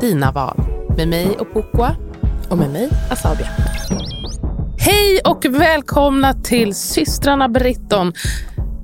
[0.00, 0.60] dina val.
[0.96, 1.96] Med mig och Pukwa.
[2.50, 3.46] Och med mig, Asabia.
[4.78, 8.12] Hej och välkomna till systrarna Britton.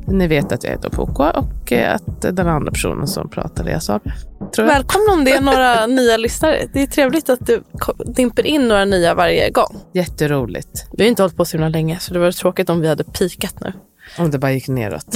[0.07, 4.13] Ni vet att jag heter Pukwa och att den andra personen som pratar är Asabia.
[4.59, 6.57] Välkomna om det är några nya lyssnare.
[6.73, 9.77] Det är trevligt att du ko- dimper in några nya varje gång.
[9.95, 10.87] Jätteroligt.
[10.93, 13.05] Vi har inte hållit på så himla länge så det var tråkigt om vi hade
[13.05, 13.73] pikat nu.
[14.19, 15.15] Om det bara gick neråt.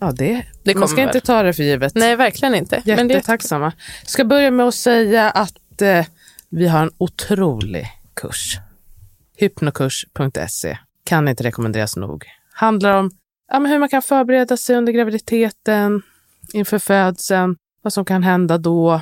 [0.00, 1.92] Ja, det, Det man ska inte ta det för givet.
[1.94, 2.82] Nej, verkligen inte.
[2.86, 3.72] Men det, Jättetacksamma.
[4.04, 6.06] Ska börja med att säga att eh,
[6.48, 8.58] vi har en otrolig kurs.
[9.36, 10.78] Hypnokurs.se.
[11.04, 12.24] Kan inte rekommenderas nog.
[12.52, 13.10] Handlar om
[13.52, 16.02] ja, hur man kan förbereda sig under graviditeten,
[16.52, 19.00] inför födseln, vad som kan hända då,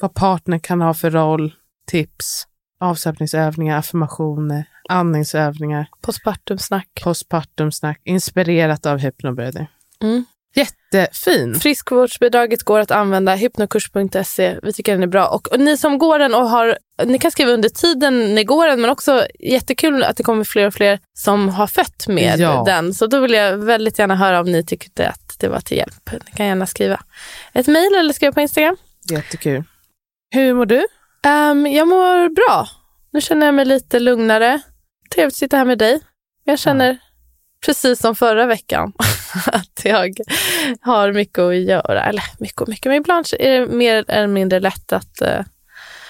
[0.00, 1.54] vad partnern kan ha för roll,
[1.86, 2.46] tips,
[2.80, 7.00] avslappningsövningar, affirmationer, andningsövningar, postpartumsnack.
[7.04, 9.66] postpartumsnack, inspirerat av hypnobirthing.
[10.02, 10.24] Mm.
[10.54, 11.54] Jättefin.
[11.60, 14.58] Friskvårdsbidraget går att använda, hypnokurs.se.
[14.62, 15.26] Vi tycker den är bra.
[15.28, 18.66] Och, och ni som går den och har, ni kan skriva under tiden ni går
[18.66, 22.62] den, men också jättekul att det kommer fler och fler som har fött med Ja.
[22.66, 22.94] den.
[22.94, 26.10] Så då vill jag väldigt gärna höra om ni tyckte att det var till hjälp.
[26.12, 27.00] Ni kan gärna skriva
[27.52, 28.76] ett mejl eller skriva på Instagram.
[29.10, 29.64] Jättekul.
[30.34, 30.86] Hur mår du?
[31.24, 32.68] Ehm, jag mår bra.
[33.12, 34.60] Nu känner jag mig lite lugnare.
[35.14, 36.00] Trevligt att sitta här med dig.
[36.44, 36.98] Jag känner
[37.66, 38.92] precis som förra veckan
[39.46, 40.14] att jag
[40.80, 42.04] har mycket att göra.
[42.04, 45.40] Eller mycket och mycket, men ibland är det mer eller mindre lätt att eh,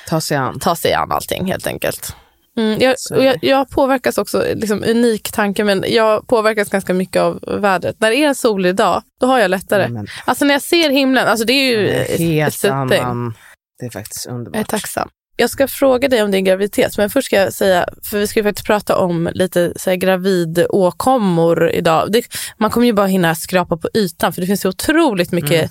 [0.08, 0.58] Ta sig an.
[0.60, 2.16] ta sig an allting helt enkelt.
[2.58, 7.40] Mm, jag, jag, jag påverkas också, liksom, unik tanke, men jag påverkas ganska mycket av
[7.60, 8.00] vädret.
[8.00, 9.88] När det är en solig dag, då har jag lättare.
[9.88, 13.34] Men, Alltså när jag ser himlen, alltså det är ju helt annan.
[13.78, 14.54] Det är faktiskt underbart.
[14.56, 15.08] Jag är tacksam.
[15.40, 18.40] Jag ska fråga dig om din graviditet, men först ska jag säga, för vi ska
[18.40, 22.12] ju faktiskt prata om lite så här, gravidåkommor idag.
[22.12, 22.22] Det,
[22.56, 25.70] man kommer ju bara hinna skrapa på ytan, för det finns ju otroligt mycket Mm.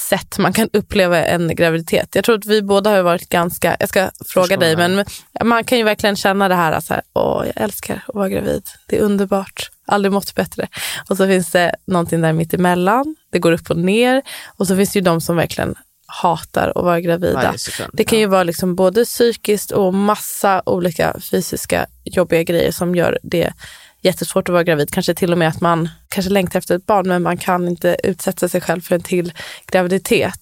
[0.00, 2.14] sätt man kan uppleva en graviditet.
[2.14, 4.78] Jag tror att vi båda har varit ganska, jag ska fråga Förstår dig, jag.
[4.78, 5.04] men
[5.48, 8.62] man kan ju verkligen känna det här, så här åh, jag älskar att vara gravid.
[8.86, 10.68] Det är underbart, aldrig mått bättre.
[11.10, 14.22] Och så finns det någonting där mitt emellan, det går upp och ner.
[14.58, 15.74] Och så finns det ju de som verkligen
[16.08, 17.58] hatar att vara gravida.
[17.58, 17.90] Sekund.
[17.92, 23.18] Det kan ju vara liksom både psykiskt och massa olika fysiska jobbiga grejer som gör
[23.22, 23.52] det
[24.00, 24.90] jättesvårt att vara gravid.
[24.90, 27.96] Kanske till och med att man kanske längtar efter ett barn men man kan inte
[28.04, 29.32] utsätta sig själv för en till
[29.66, 30.40] graviditet.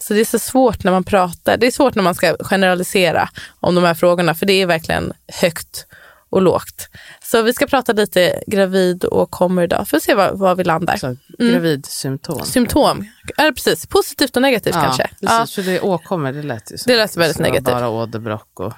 [0.00, 1.56] Så det är så svårt när man pratar.
[1.56, 3.28] Det är svårt när man ska generalisera
[3.60, 5.86] om de här frågorna för det är verkligen högt
[6.30, 6.88] och lågt.
[7.22, 10.64] Så vi ska prata lite gravid och kommer idag för att se var, var vi
[10.64, 10.96] landar.
[10.96, 12.44] Så, gravidsymptom.
[12.46, 13.04] Symptom,
[13.38, 15.02] eller precis, positivt och negativt kanske.
[15.02, 15.46] Precis, Ja.
[15.46, 16.90] för det är åkommor, det lät ju som.
[16.90, 17.74] Det lät väldigt Så negativt.
[17.74, 18.72] Bara åderbråck och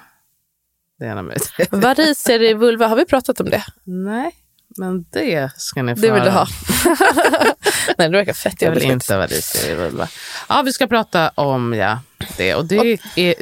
[0.99, 1.37] det ena med
[2.27, 2.49] det.
[2.49, 3.63] I vulva, har vi pratat om det?
[3.83, 4.31] Nej,
[4.77, 6.47] men det ska ni få Det vill du ha.
[7.97, 8.93] Nej, det verkar fett Jag vill jobbigt.
[8.93, 10.07] inte variser i vulva.
[10.49, 11.99] Ja, vi ska prata om ja,
[12.37, 12.55] det.
[12.55, 13.35] Och det är,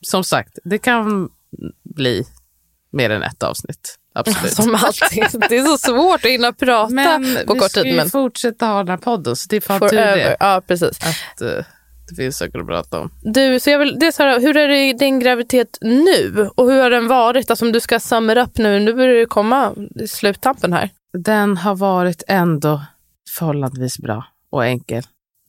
[0.00, 1.30] som sagt, det kan
[1.82, 2.26] bli
[2.92, 3.98] mer än ett avsnitt.
[4.14, 4.52] Absolut.
[4.52, 5.26] Som alltid.
[5.48, 7.90] Det är så svårt att hinna prata men på vi kort ska tid.
[7.90, 10.36] ju Men fortsätta ha den här podden, så det är fan tur det.
[10.40, 10.98] Ja, precis.
[11.02, 11.64] Att eh,
[12.08, 13.10] det finns saker att prata om.
[13.22, 16.50] Du, så jag vill, det är så här, hur är det i din graviditet nu?
[16.54, 17.50] Och hur har den varit?
[17.50, 20.90] Alltså om du ska summa upp nu, nu börjar det komma i sluttampen här.
[21.18, 22.82] Den har varit ändå
[23.38, 25.02] förhållandevis bra och enkel.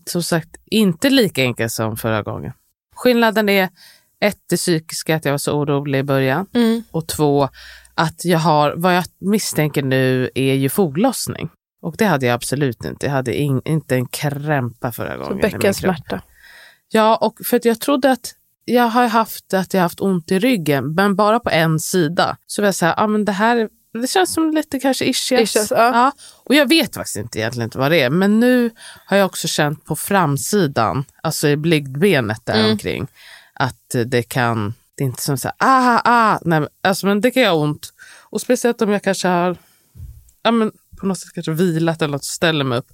[0.06, 2.54] Som sagt, inte lika enkel som förra gången.
[2.96, 3.70] Skillnaden är
[4.24, 6.46] ett, det psykiska, att jag var så orolig i början.
[6.54, 6.84] Mm.
[6.92, 7.50] Och två,
[7.96, 11.50] att jag har, vad jag misstänker nu är ju foglossning.
[11.82, 13.06] Och det hade jag absolut inte.
[13.06, 15.42] Jag hade in, inte en krämpa förra gången.
[15.42, 16.22] Så bäckensmärta.
[16.92, 18.36] Ja, och för att jag trodde att
[18.66, 22.38] jag har haft att jag haft ont i ryggen, men bara på en sida.
[22.48, 23.70] Så var jag så här, ah, men det här
[24.02, 25.42] det känns som lite kanske ischias.
[25.42, 26.12] Ischias, ja.
[26.44, 28.10] Och jag vet faktiskt inte egentligen inte vad det är.
[28.10, 28.70] Men nu
[29.06, 32.72] har jag också känt på framsidan, alltså i blygdbenet där Mm.
[32.72, 33.08] omkring,
[33.54, 37.32] att det kan, det är inte som så här, ah, ah, nej, alltså, men det
[37.32, 37.94] kan göra ont.
[38.24, 39.58] Och speciellt om jag kanske har,
[40.44, 42.88] ja men på något sätt kanske vilat eller något, ställer mig upp.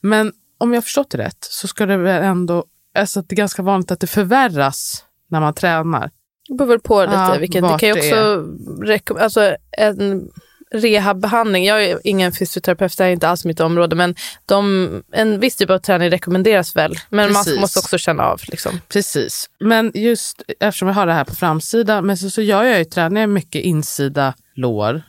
[0.00, 2.64] Men om jag har förstått det rätt så ska det väl ändå,
[2.98, 6.10] alltså det är ganska vanligt att det förvärras när man tränar.
[6.48, 7.14] Det beror på lite.
[7.14, 8.44] Ja, vilket, det kan ju också
[8.82, 10.28] rekom- alltså, en
[10.74, 11.64] rehabbehandling.
[11.64, 13.96] Jag är ingen fysioterapeut, det är inte alls mitt område.
[13.96, 14.14] Men
[14.46, 16.94] de, en viss typ av träning rekommenderas väl.
[17.08, 17.54] Men Precis.
[17.54, 18.40] man måste också känna av.
[18.48, 18.80] Liksom.
[18.88, 19.50] Precis.
[19.60, 22.84] Men just eftersom jag har det här på framsidan, men så, så gör jag ju
[22.84, 25.02] träningen mycket insida lår.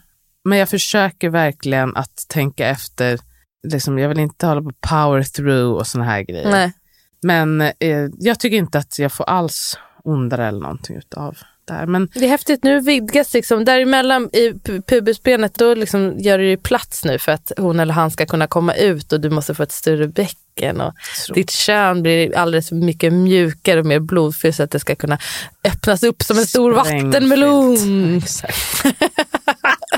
[0.43, 3.19] Men jag försöker verkligen att tänka efter.
[3.67, 6.51] Liksom, jag vill inte hålla på power through och såna här grejer.
[6.51, 6.73] Nej.
[7.21, 11.85] Men eh, jag tycker inte att jag får alls ondare eller någonting utav det här.
[11.85, 16.43] Men Det är häftigt, nu vidgas liksom, däremellan i pu- pubisbenet, då liksom gör det
[16.45, 19.55] ju plats nu för att hon eller han ska kunna komma ut och du måste
[19.55, 20.93] få ett större bäcken och
[21.33, 25.17] ditt kön blir alldeles mycket mjukare och mer blodfyllt så att det ska kunna
[25.63, 27.05] öppnas upp som en stor Sprängfyllt.
[27.13, 28.17] vattenmelon.
[28.17, 28.83] Exakt.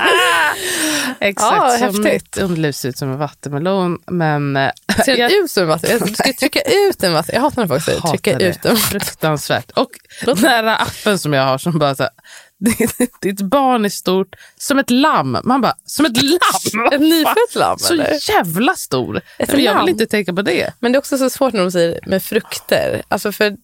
[1.20, 2.04] Exakt, Ja, som häftigt.
[2.04, 3.98] mitt underliv ser ut som en vattenmelon.
[4.06, 4.70] Men eh,
[5.04, 6.00] Ser den jag- ut som en vatten?
[6.06, 7.34] Du ska trycka ut en vatten.
[7.34, 8.44] Jag hatar när folk säger trycka det.
[8.48, 9.70] ut en Fruktansvärt.
[9.70, 9.90] Och
[10.24, 12.12] den här appen som jag har som bara så här,
[13.22, 15.38] ditt barn är stort som ett lamm.
[15.44, 16.86] Man bara, som ett lamm?
[16.92, 18.30] Ett nyfött lamm Så eller?
[18.30, 19.20] jävla stor.
[19.38, 19.84] Ett jag lamm?
[19.84, 20.72] vill inte tänka på det.
[20.80, 23.02] Men det är också så svårt när de säger med frukter.
[23.08, 23.56] Alltså för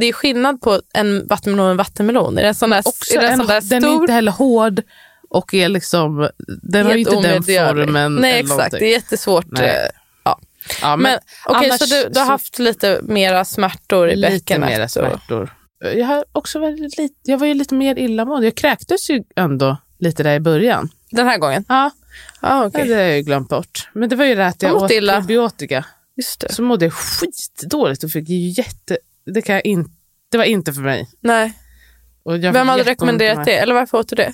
[0.00, 2.38] det är skillnad på en vattenmelon och en vattenmelon.
[2.38, 2.78] Är den sån där,
[3.16, 4.00] är den en, sån där den är stor?
[4.02, 4.82] inte heller hård
[5.28, 6.28] och är liksom,
[6.62, 7.42] den har ju Helt inte den
[7.76, 8.14] formen.
[8.14, 8.78] Nej exakt, någonting.
[8.80, 9.46] det är jättesvårt.
[9.48, 9.68] Nej.
[9.68, 9.74] eh,
[10.24, 10.40] Ja.
[10.82, 14.68] Ja, Men, okej, annars så du, du har haft lite mera smärtor i lite bäckenet?
[14.70, 15.54] mera och- smärtor.
[15.96, 18.46] Jag, har också varit lite, jag var ju lite mer illamående.
[18.46, 20.88] Jag kräktes ju ändå lite där i början.
[21.10, 21.64] Den här gången?
[21.68, 21.90] Ja,
[22.42, 22.88] Ja, okej.
[22.88, 23.88] det har jag ju glömt bort.
[23.92, 25.20] Men det var ju det att jag Har åt illa?
[25.20, 25.84] probiotika.
[26.16, 26.52] Just det.
[26.52, 28.98] Så mådde jag skitdåligt och fick ju jätte...
[29.34, 29.90] Det, kan jag in,
[30.30, 31.08] det var inte för mig.
[31.20, 31.52] Nej.
[32.52, 33.56] Vem hade rekommenderat det?
[33.58, 34.32] Eller varför åt du det?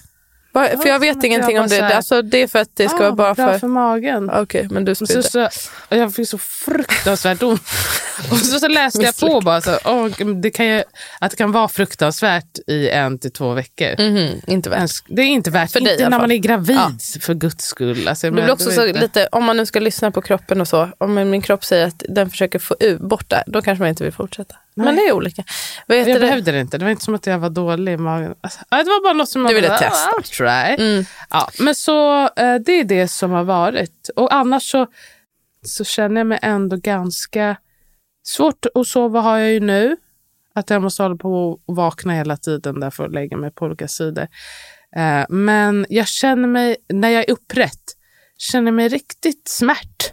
[0.54, 1.82] Var, för jag vet ingenting jag om det.
[1.82, 3.58] här- Alltså, det är för att det ska Ja, vara bara för...
[3.58, 4.30] för magen.
[4.30, 5.22] Okej, men du så, spydde.
[5.22, 5.48] så,
[5.88, 7.62] jag fick så fruktansvärt ont.
[8.30, 10.06] Och så, så läste jag på bara så, åh,
[10.42, 10.82] det kan ju,
[11.20, 14.02] att det kan vara fruktansvärt i en till två veckor.
[14.10, 14.90] Mhm, inte värt.
[15.08, 16.90] Det är inte värt, För dig inte alla när man är gravid Ja.
[17.20, 18.08] för guds skull.
[18.08, 20.68] Alltså, Det blir också så inte- lite, om man nu ska lyssna på kroppen och
[20.68, 23.88] så, om min kropp säger att den försöker få ut, bort det, då kanske man
[23.88, 24.54] inte vill fortsätta.
[24.76, 25.44] Men det är olika.
[25.86, 26.20] Vet Jag det?
[26.20, 26.78] behövde det inte.
[26.78, 28.34] Det var inte som att jag var dålig i magen.
[28.40, 30.10] Alltså, det var bara något som man Du ville bara, testa.
[30.10, 30.84] "Ah, try.
[30.86, 31.04] Mm.
[31.30, 34.10] Ja, men så eh, det är det som har varit.
[34.16, 34.86] Och annars så,
[35.62, 37.56] så känner jag mig ändå ganska...
[38.26, 39.96] Svårt att sova har jag ju nu.
[40.54, 43.64] Att jag måste hålla på och vakna hela tiden där för att lägga mig på
[43.64, 44.26] olika sidor.
[44.96, 47.82] Eh, men jag känner mig, när jag är upprätt,
[48.38, 50.12] känner mig riktigt smärt.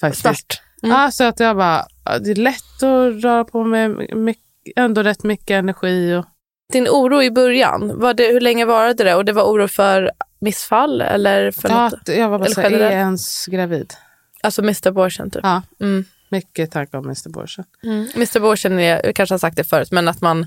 [0.00, 0.22] Faktiskt.
[0.22, 0.62] Smärt.
[0.82, 0.96] Mm.
[0.96, 4.42] Ja, så att jag bara, det är lätt att röra på med mycket,
[4.76, 6.14] ändå rätt mycket energi.
[6.14, 6.24] Och,
[6.72, 9.14] Din oro i början, var det, hur länge varade det?
[9.14, 10.10] Och det var oro för
[10.40, 12.08] missfall eller för ja, något?
[12.08, 13.94] jag var bara så här, är jag ens gravid?
[14.42, 14.88] Alltså Mr.
[14.88, 15.40] Abortion typ?
[15.42, 16.04] Ja, Mm.
[16.28, 17.28] mycket tankar om Mr.
[17.28, 17.64] Borsen.
[17.82, 18.08] Mm.
[18.14, 18.36] Mr.
[18.36, 20.46] Abortion, är, jag kanske har sagt det förut, men att man,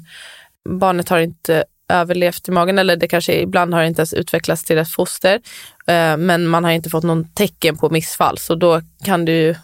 [0.69, 4.77] barnet har inte överlevt i magen eller det kanske ibland har inte ens utvecklats till
[4.77, 5.41] ett foster.
[5.87, 9.55] Eh, men man har inte fått någon tecken på missfall så då kan ju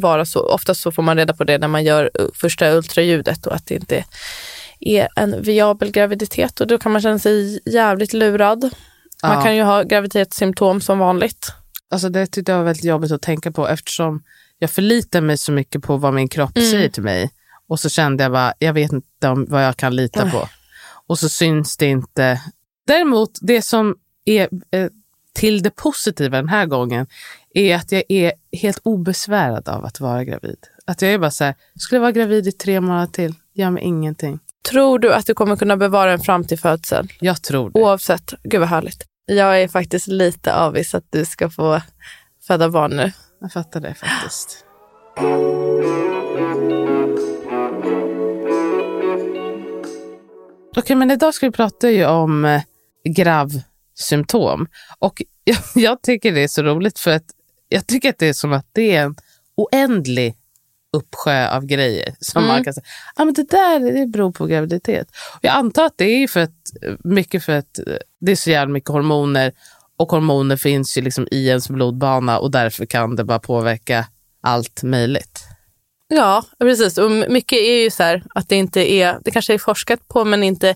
[0.00, 0.40] vara så.
[0.40, 3.66] Oftast så får man reda på det när man gör uh, första ultraljudet och att
[3.66, 4.04] det inte
[4.80, 8.62] är en viabel graviditet och då kan man känna sig jävligt lurad.
[8.62, 8.70] Man
[9.36, 9.42] Ja.
[9.42, 11.52] kan ju ha graviditetssymptom som vanligt.
[11.90, 14.22] Alltså det tyckte jag var väldigt jobbigt att tänka på eftersom
[14.58, 16.70] jag förlitar mig så mycket på vad min kropp Mm.
[16.70, 17.30] säger till mig.
[17.68, 20.32] Och så kände jag bara, jag vet inte om vad jag kan lita Nej.
[20.32, 20.48] på.
[21.06, 22.40] Och så syns det inte.
[22.86, 24.86] Däremot, det som är eh,
[25.36, 27.06] till det positiva den här gången
[27.54, 30.58] är att jag är helt obesvärad av att vara gravid.
[30.86, 33.70] Att jag är bara så här, skulle jag vara gravid i tre månader till, gör
[33.70, 34.38] mig ingenting.
[34.70, 37.08] Tror du att du kommer kunna bevara en fram till födseln?
[37.20, 37.80] Jag tror det.
[37.80, 39.04] Oavsett, gud vad härligt.
[39.26, 41.80] Jag är faktiskt lite avis att du ska få
[42.46, 43.12] föda barn nu.
[43.40, 44.64] Jag fattar det faktiskt.
[50.76, 52.62] Okej, men idag ska vi prata ju om eh,
[53.96, 54.66] gravsymptom.
[54.98, 57.24] Och jag, jag tycker det är så roligt för att
[57.68, 59.14] jag tycker att det är som att det är en
[59.56, 60.34] oändlig
[60.92, 62.54] uppsjö av grejer som Mm.
[62.54, 62.84] man kan säga,
[63.14, 65.08] ah, men det där det beror på graviditet.
[65.34, 66.54] Och jag antar att det är för att,
[67.04, 67.78] mycket för att
[68.20, 69.52] det är så jävla mycket hormoner
[69.96, 74.06] och hormoner finns ju liksom i ens blodbana och därför kan det bara påverka
[74.40, 75.44] allt möjligt.
[76.08, 76.98] Ja, precis.
[76.98, 80.24] Och mycket är ju så här att det inte är, det kanske är forskat på
[80.24, 80.74] men inte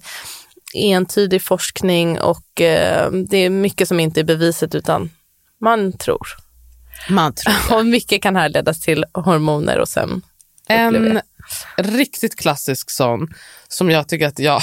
[0.74, 5.10] entydig forskning och eh, det är mycket som inte är beviset utan
[5.60, 6.26] man tror.
[7.08, 10.22] Man tror Och mycket kan härledas till hormoner och sen
[10.68, 11.20] En
[11.76, 13.28] riktigt klassisk sån
[13.68, 14.62] som jag tycker att jag,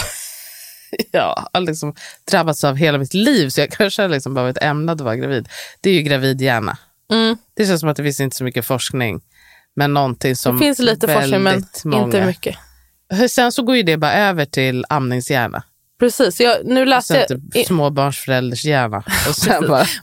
[1.11, 1.95] jag har liksom
[2.31, 5.49] drabbats av hela mitt liv så jag kanske liksom varit ämnad att vara gravid.
[5.81, 6.77] Det är ju gravidhjärna.
[7.11, 7.37] Mm.
[7.53, 9.21] Det känns som att det finns inte så mycket forskning.
[9.75, 12.03] Men någonting som Det finns lite forskning men många.
[12.03, 12.55] inte mycket.
[13.29, 15.63] Sen så går ju det bara över till amningshjärna.
[15.99, 18.97] Precis, jag, nu läste jag, typ småbarnsförälders hjärna.
[19.29, 19.35] Och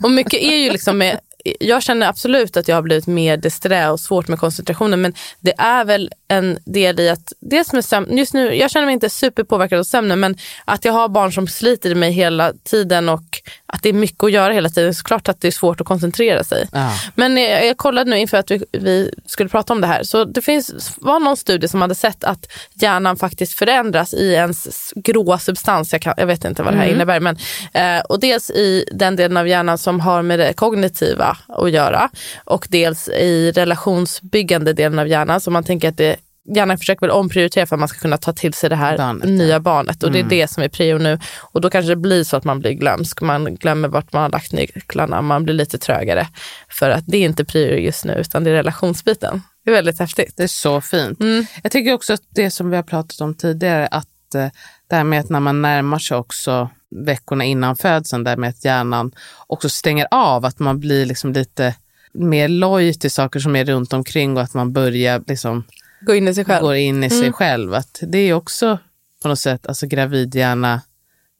[0.02, 1.20] och mycket är ju liksom med,
[1.60, 5.54] jag känner absolut att jag har blivit mer disträ och svårt med koncentrationen men det
[5.58, 9.10] är väl en del i att, dels med sömn, just nu, jag känner mig inte
[9.10, 13.40] superpåverkad av sömnen men att jag har barn som sliter i mig hela tiden och
[13.66, 15.86] att det är mycket att göra hela tiden, så klart att det är svårt att
[15.86, 16.68] koncentrera sig.
[16.72, 16.92] ja.
[17.14, 20.02] Men jag, jag kollade nu inför att vi, vi skulle prata om det här.
[20.02, 24.92] Så det finns, var någon studie som hade sett att hjärnan faktiskt förändras i ens
[24.96, 25.92] gråa substans.
[25.92, 27.20] Jag, kan, jag vet inte vad det här innebär.
[27.20, 27.36] Men,
[27.72, 32.10] eh, och dels i den delen av hjärnan som har med det kognitiva att göra.
[32.44, 35.40] Och dels i relationsbyggande delen av hjärnan.
[35.40, 36.16] Så man tänker att det
[36.54, 39.28] Hjärnan försöker väl omprioritera för att man ska kunna ta till sig det här Barnet,
[39.28, 39.60] nya ja.
[39.60, 40.02] barnet.
[40.02, 41.18] Och det är det som är prio nu.
[41.40, 43.20] Och då kanske det blir så att man blir glömsk.
[43.20, 45.22] Man glömmer vart man har lagt nycklarna.
[45.22, 46.26] Man blir lite trögare.
[46.68, 49.42] För att det är inte prio just nu, utan det är relationsbiten.
[49.64, 50.34] Det är väldigt häftigt.
[50.36, 51.20] Det är så fint.
[51.20, 51.46] Mm.
[51.62, 54.48] Jag tycker också att det som vi har pratat om tidigare, att eh,
[54.90, 58.64] det här med att när man närmar sig också veckorna innan födseln, där med att
[58.64, 59.12] hjärnan
[59.46, 61.74] också stänger av, att man blir liksom lite
[62.12, 65.64] mer loj till saker som är runt omkring och att man börjar liksom
[66.00, 66.62] Gå in i sig själv.
[66.62, 67.74] går in i sig själv.
[67.74, 68.78] Att det är också
[69.22, 70.80] på något sätt alltså gravidhjärna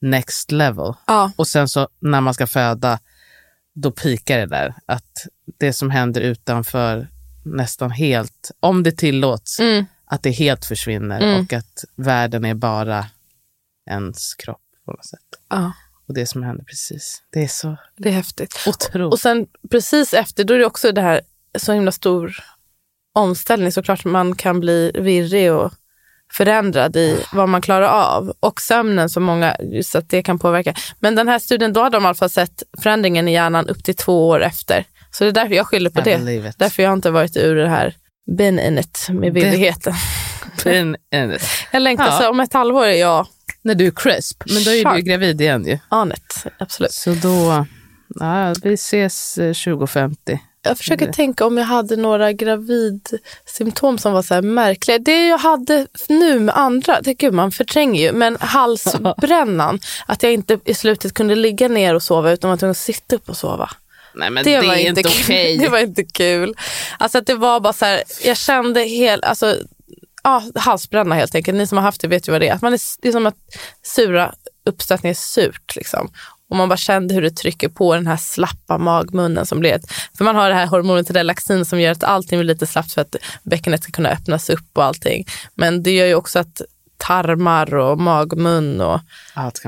[0.01, 0.93] next level.
[1.07, 2.99] Ja, Och sen så när man ska föda,
[3.75, 4.75] då pikar det där.
[4.87, 5.27] Att
[5.59, 7.09] det som händer utanför
[7.45, 9.85] nästan helt, om det tillåts, mm.
[10.07, 11.41] att det helt försvinner Mm.
[11.41, 13.07] och att världen är bara
[13.91, 15.21] ens kropp på något sätt.
[15.51, 15.73] ja,
[16.09, 17.23] Och det som händer precis.
[17.33, 18.65] Det är så det är häftigt.
[18.67, 19.13] otroligt.
[19.13, 21.21] Och sen precis efter, då är det också det här
[21.59, 22.37] så himla stor
[23.15, 23.73] omställning.
[23.73, 25.73] Såklart man kan bli virrig och
[26.33, 28.33] förändrad i vad man klarar av.
[28.41, 30.75] Och sömnen som många, just att det kan påverka.
[31.01, 33.85] Men den här studien, då hade de i alla fall sett förändringen i hjärnan upp
[33.85, 34.85] till två år efter.
[35.11, 36.35] Så det är därför jag skyller på I det.
[36.49, 36.55] it.
[36.59, 37.95] Därför jag inte varit ur det här
[38.39, 39.95] been in it med virrigheten.
[40.65, 41.41] Men, eh,
[41.73, 42.19] Jag längtar Ja.
[42.19, 43.27] så om ett halvår är jag
[43.65, 45.05] när du är crisp, men då är du ju Sharp.
[45.05, 45.79] gravid igen ju.
[45.91, 46.45] on it.
[46.59, 46.93] Absolut.
[46.93, 47.67] Så då,
[48.21, 50.41] ja, vi ses eh, 2050.
[50.67, 54.99] Jag försöker tänka om jag hade några gravidsymptom som var så här märkliga.
[54.99, 60.33] Det jag hade nu med andra, det, gud man förtränger ju, men halsbrännan, att jag
[60.33, 63.37] inte i slutet kunde ligga ner och sova utan var tvungen att sitta upp och
[63.37, 63.71] sova.
[64.15, 65.13] Nej men Det, det, var inte inte kul.
[65.25, 65.59] okej.
[65.61, 66.55] Det var inte kul.
[66.99, 69.57] Alltså att det var bara så här, jag kände helt, alltså,
[70.25, 71.59] ja, halsbränna helt enkelt.
[71.59, 72.55] Ni som har haft det vet ju vad det är.
[72.55, 73.37] Att man är det är som att
[73.83, 74.35] sura
[74.67, 75.77] uppstötning är surt.
[75.77, 76.11] Liksom.
[76.51, 79.93] Och man bara kände hur det trycker på den här slappa magmunnen som blir ett,
[80.17, 83.01] För man har det här hormonet relaxin som gör att allting blir lite slappt för
[83.01, 85.25] att bäckenet ska kunna öppnas upp och allting.
[85.55, 86.63] Men det gör ju också att
[86.97, 89.01] tarmar och magmun och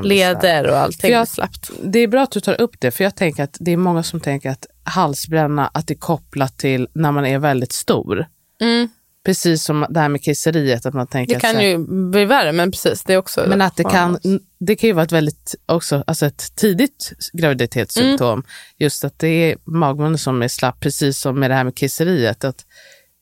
[0.02, 1.70] leder och allting jag- blir slappt.
[1.82, 4.02] Det är bra att du tar upp det, för jag tänker att det är många
[4.02, 8.26] som tänker att halsbränna, att det är kopplat till när man är väldigt stor.
[8.60, 8.88] Mm.
[9.26, 11.78] Precis som det här med kisseriet, att man tänker Det att, kan här, ju
[12.10, 13.02] bli värre, men precis.
[13.04, 14.18] Det är också men att det kan,
[14.58, 18.32] det kan ju vara ett väldigt, också, alltså ett tidigt graviditetssymptom.
[18.32, 18.44] Mm.
[18.76, 22.44] Just att det är magmunnen som är slapp, precis som med det här med kisseriet.
[22.44, 22.66] Att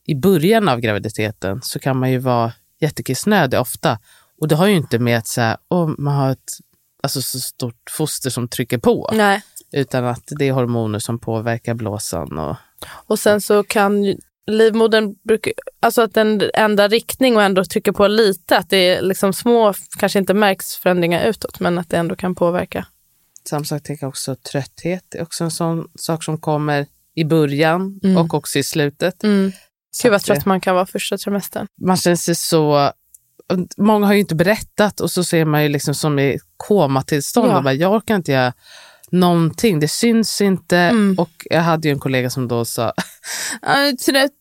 [0.06, 3.98] I början av graviditeten så kan man ju vara jättekissnödig ofta.
[4.40, 6.52] Och det har ju inte med att så här, åh, man har ett
[7.02, 9.10] alltså, så stort foster som trycker på.
[9.12, 9.42] Nej.
[9.72, 12.38] Utan att det är hormoner som påverkar blåsan.
[12.38, 12.56] Och,
[13.06, 18.06] Och sen så kan livmodern, brukar, alltså att den ändrar riktning och ändå trycker på
[18.06, 18.58] lite.
[18.58, 22.34] Att det är liksom små, kanske inte märks förändringar utåt, men att det ändå kan
[22.34, 22.86] påverka.
[23.48, 25.14] samma sak tänker jag också trötthet.
[25.14, 28.16] Är också en sån sak som kommer i början Mm.
[28.16, 29.24] och också i slutet.
[29.24, 29.52] Mm.
[30.02, 31.66] Gud vad trött man kan vara första trimestern.
[31.80, 32.92] man känner sig så...
[33.76, 37.50] Många har ju inte berättat och så ser man ju liksom som i komatillstånd.
[37.50, 37.56] Ja.
[37.56, 38.52] Och bara, jag orkar inte göra
[39.14, 40.76] någonting, det syns inte.
[40.78, 41.14] Mm.
[41.18, 42.92] Och jag hade ju en kollega som då sa,
[43.62, 44.32] jag är trött,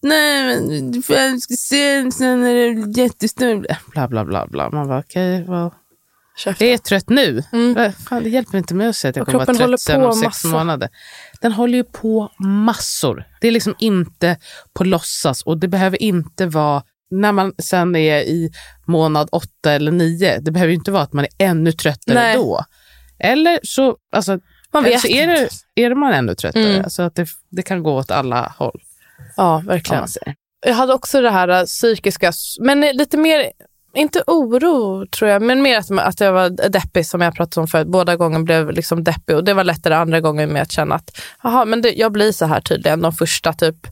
[1.06, 3.66] får- jag ska se sen när det jättestor.
[3.92, 4.48] Bla bla bla.
[4.48, 4.70] bla.
[4.70, 5.70] Man bara, okej, well,
[6.38, 6.68] Käften.
[6.68, 7.44] jag är trött nu.
[7.52, 7.92] Mm.
[7.94, 10.14] Fan, det hjälper inte mig att säga att jag Och kommer vara trött sen om
[10.14, 10.90] sex månader.
[11.42, 13.24] Den håller ju på massor.
[13.42, 14.38] Det är liksom inte
[14.74, 18.52] på låtsas och det behöver inte vara när man sen är i
[18.86, 20.40] månad åtta eller nio.
[20.40, 22.36] Det behöver ju inte vara att man är ännu tröttare Nej.
[22.36, 22.66] då.
[23.20, 24.40] Eller så, alltså,
[24.74, 25.50] Man vet så är, det,
[25.84, 26.64] är man ännu tröttare.
[26.70, 26.84] Mm.
[26.84, 28.82] Alltså att det, det kan gå åt alla håll.
[29.36, 30.08] Ja, verkligen.
[30.66, 33.52] Jag hade också det här äh, psykiska, men lite mer
[33.96, 37.68] inte oro tror jag, men mer att, att jag var deppig som jag pratat om
[37.68, 37.88] förut.
[37.88, 41.18] Båda gångerna blev liksom deppig och det var lättare andra gången med att känna att
[41.44, 43.02] aha, men det, jag blir så här tydligen.
[43.02, 43.88] De första typ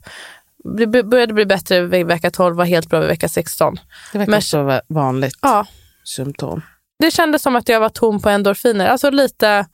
[0.78, 3.76] det började bli bättre vid vecka 12, var helt bra vid vecka 16.
[4.12, 5.66] Det verkar Men- vara vanligt Ja,
[6.04, 6.62] symptom.
[6.98, 8.86] det kändes som att jag var tom på endorfiner.
[8.86, 9.66] Alltså lite,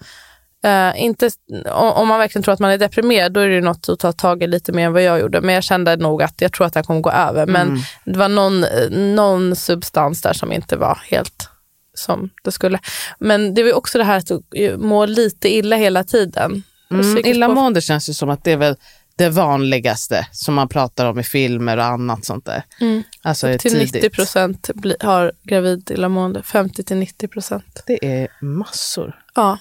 [0.65, 1.31] eh, inte,
[1.73, 4.43] om, man verkligen tror att man är deprimerad då är det något att ta tag
[4.43, 5.41] i lite mer än vad jag gjorde.
[5.41, 7.47] Men jag kände nog att jag tror att det här kommer gå över.
[7.47, 7.81] Men Mm.
[8.05, 8.65] det var någon,
[9.15, 11.49] någon substans där som inte var helt
[11.95, 12.79] som det skulle.
[13.19, 14.31] Men det var också det här att
[14.81, 16.63] må lite illa hela tiden.
[16.91, 18.77] Mm, illamående känns ju som att det är väl
[19.17, 22.63] det vanligaste som man pratar om i filmer och annat sånt där.
[22.81, 23.03] Mm.
[23.23, 23.95] Alltså Till tidigt.
[23.95, 26.43] 90 procent har gravid illamående.
[26.43, 27.83] 50 till 90 procent.
[27.87, 29.23] Det är massor.
[29.35, 29.59] Ja.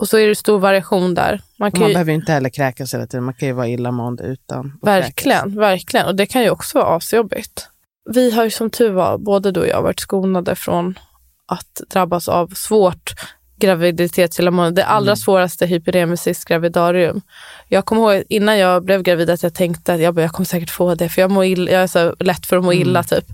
[0.00, 1.40] Och så är det stor variation där.
[1.58, 3.24] Man Man ju, behöver ju inte heller kräkas hela tiden.
[3.24, 5.04] Man kan ju vara illamående utan att kräkas.
[5.04, 6.06] verkligen, verkligen.
[6.06, 7.68] Och det kan ju också vara asjobbigt.
[8.10, 10.98] Vi har ju som tur var, både du och jag, varit skonade från
[11.46, 13.12] att drabbas av svårt
[13.60, 14.80] graviditetsillamående.
[14.80, 17.20] Det allra svåraste hyperemesis gravidarium.
[17.68, 20.46] Jag kommer ihåg innan jag blev gravid att jag tänkte att jag, bara, jag kommer
[20.46, 23.02] säkert få det för jag, mår illa, jag är så lätt för att må illa
[23.02, 23.24] typ.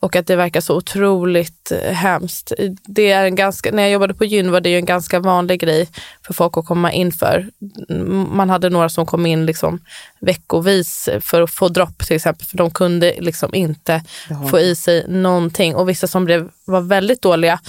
[0.00, 2.52] Och att det verkar så otroligt eh, hemskt.
[2.86, 5.60] Det är en ganska, när jag jobbade på gyn var det ju en ganska vanlig
[5.60, 5.88] grej
[6.26, 7.48] för folk att komma in för.
[7.88, 9.80] Mm, Man hade några som kom in liksom
[10.20, 14.02] veckovis för att få dropp till exempel för de kunde liksom inte
[14.50, 15.74] få i sig någonting.
[15.74, 17.60] Och vissa som blev, var väldigt dåliga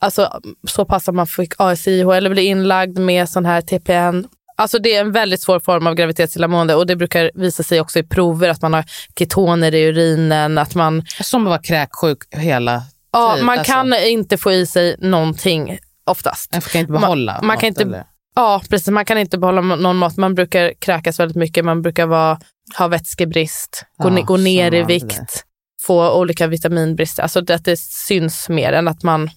[0.00, 4.28] Alltså så pass att man fick ASIH eller blir inlagd med sån här TPN.
[4.56, 7.98] Alltså det är en väldigt svår form av graviditetsillamående och det brukar visa sig också
[7.98, 8.84] i prover att man har
[9.18, 13.46] ketoner i urinen, att man, Som vara kräksjuk hela ja, tiden.
[13.46, 16.50] man Alltså, kan inte få i sig någonting oftast.
[16.52, 18.04] Jag kan inte behålla man, man kan något, inte, eller?
[18.34, 18.88] Ja, precis.
[18.88, 20.16] Man kan inte behålla någon mat.
[20.16, 21.64] Man brukar kräkas väldigt mycket.
[21.64, 22.40] Man brukar vara,
[22.78, 25.44] ha vätskebrist, gå, Ja, gå ner i man vikt,
[25.82, 27.22] få olika vitaminbrister.
[27.22, 29.30] Alltså att det syns mer än att man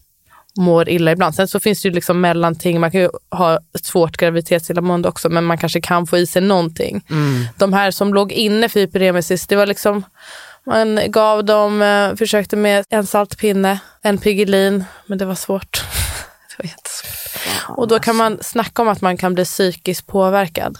[0.59, 1.35] mår illa ibland.
[1.35, 2.79] Sen så finns det ju liksom mellanting.
[2.79, 7.05] Man kan ju ha svårt graviditetsillamående också, men man kanske kan få i sig någonting.
[7.09, 7.43] Mm.
[7.57, 10.03] De här som låg inne för hyperemesis, det var liksom
[10.65, 15.71] man gav dem, eh, försökte med en saltpinne, en Piggelin, men det var svårt.
[16.57, 17.77] det var jättesvårt.
[17.77, 20.77] Och då kan man snacka om att man kan bli psykiskt påverkad.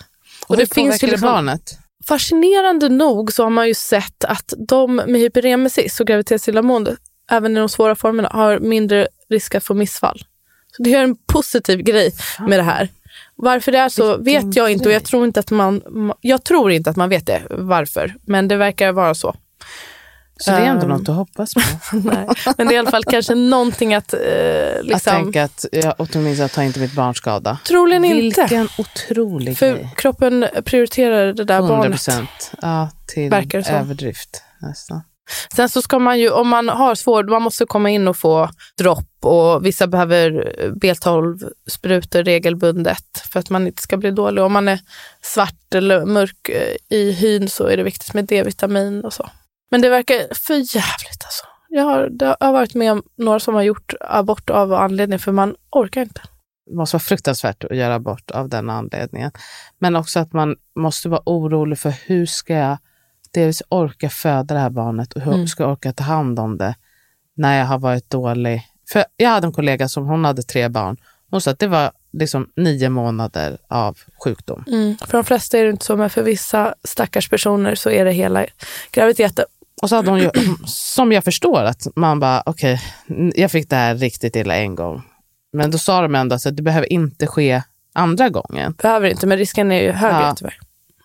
[0.47, 1.77] Och det hur finns ju det liksom- barnet?
[2.07, 6.97] Fascinerande nog så har man ju sett att de med hyperemesis och graviditetsillamående,
[7.31, 10.21] även i de svåra formerna, har mindre risk att få missfall.
[10.77, 12.13] Så det är en positiv grej
[12.47, 12.87] med det här.
[13.35, 15.81] Varför det är så Vilken vet jag inte och jag tror inte att man,
[16.21, 18.15] jag tror inte att man vet det, varför.
[18.21, 19.35] Men det verkar vara så.
[20.37, 20.89] Så det är ändå Ehm.
[20.89, 21.61] något att hoppas på.
[21.97, 22.27] Nej.
[22.57, 24.19] Men det är i alla fall kanske någonting att eh,
[24.79, 25.13] Att liksom...
[25.13, 27.59] tänka att jag åtminstone tar inte mitt barn skada.
[27.67, 28.41] Troligen inte.
[28.41, 29.93] Vilken otrolig För grej.
[29.97, 31.91] kroppen prioriterar det där 100 barnet.
[31.91, 32.51] procent.
[32.61, 33.33] Ja, till
[33.69, 35.01] överdrift nästan.
[35.55, 38.49] Sen så ska man ju, om man har svår, man måste komma in och få
[38.77, 44.43] dropp och vissa behöver eh, B12-sprutor regelbundet för att man inte ska bli dålig.
[44.43, 44.79] Om man är
[45.21, 49.29] svart eller mörk eh, i hyn så är det viktigt med D-vitamin och så.
[49.71, 51.45] Men det verkar för jävligt alltså.
[51.69, 55.31] Jag har, det har varit med om några som har gjort abort av anledning för
[55.31, 56.21] man orkar inte.
[56.65, 59.31] Det måste vara fruktansvärt att göra abort av den anledningen.
[59.79, 62.77] Men också att man måste vara orolig för hur ska jag
[63.31, 65.47] dels orka föda det här barnet och hur Mm.
[65.47, 66.75] ska jag orka ta hand om det
[67.35, 68.67] när jag har varit dålig.
[68.89, 70.97] För jag hade en kollega som hon hade tre barn.
[71.29, 74.63] Hon sa att det var liksom nio månader av sjukdom.
[74.67, 74.97] Mm.
[74.97, 78.11] För de flesta är det inte så, men för vissa stackars personer så är det
[78.11, 78.45] hela
[78.91, 79.45] graviditeten.
[79.81, 80.29] Och så hade hon ju,
[80.65, 82.81] som jag förstår, att man bara, okej,
[83.35, 85.01] jag fick det här riktigt illa en gång.
[85.53, 87.61] Men då sa de ändå att det behöver inte ske
[87.93, 88.73] andra gången.
[88.81, 90.35] Behöver inte, men risken är ju högre Ja.
[90.37, 90.57] tyvärr.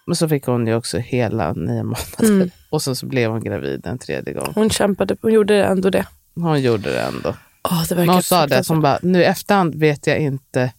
[0.07, 2.25] Men så fick hon ju också hela nio månader.
[2.25, 2.51] Mm.
[2.71, 4.53] Och sen så blev hon gravid en tredje gång.
[4.55, 6.07] Hon kämpade, hon gjorde ändå det.
[6.35, 7.35] Hon gjorde det ändå.
[7.65, 10.73] Oh, det hon sa det, hon bara, nu i efterhand vet jag inte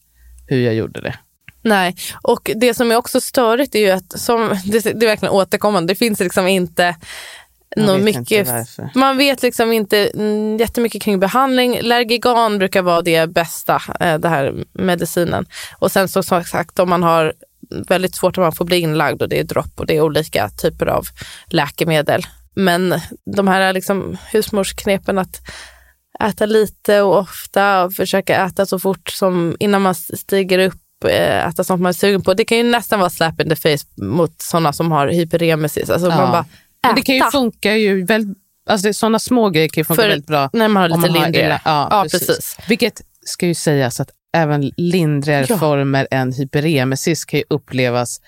[0.48, 1.16] hur jag gjorde det.
[1.62, 5.34] Nej, och det som är också störigt är ju att, som, det, det är verkligen
[5.34, 6.96] återkommande, det finns liksom inte
[7.76, 8.48] något vet mycket
[8.96, 11.80] man vet liksom inte mm, jättemycket kring behandling.
[11.82, 15.46] Lergigan brukar vara det bästa, eh, det här medicinen.
[15.80, 17.34] Och sen så som sagt om man har
[17.88, 20.50] väldigt svårt att man får bli inlagd och det är dropp och det är olika
[20.50, 21.06] typer av
[21.48, 22.26] läkemedel.
[22.56, 23.00] Men
[23.36, 25.42] de här liksom husmorsknepen att
[26.20, 31.48] äta lite och ofta och försöka äta så fort som innan man stiger upp eh,
[31.48, 32.34] äta sånt man är sugen på.
[32.34, 35.90] Det kan ju nästan vara slap in the face mot sådana som har hyperemesis.
[35.90, 36.16] Alltså Ja.
[36.18, 36.46] man bara,
[36.88, 36.96] äta.
[36.96, 38.38] Det kan ju funka ju väldigt,
[38.70, 40.50] alltså sådana små grejer kan ju funka För- väldigt bra.
[40.54, 41.62] när man har lite lindrigare.
[41.66, 42.28] Ja, Ja, precis.
[42.28, 42.58] precis.
[42.68, 45.58] Vilket ska ju sägas att även lindrigare Ja.
[45.58, 48.22] former än hyperemesis kan ju upplevas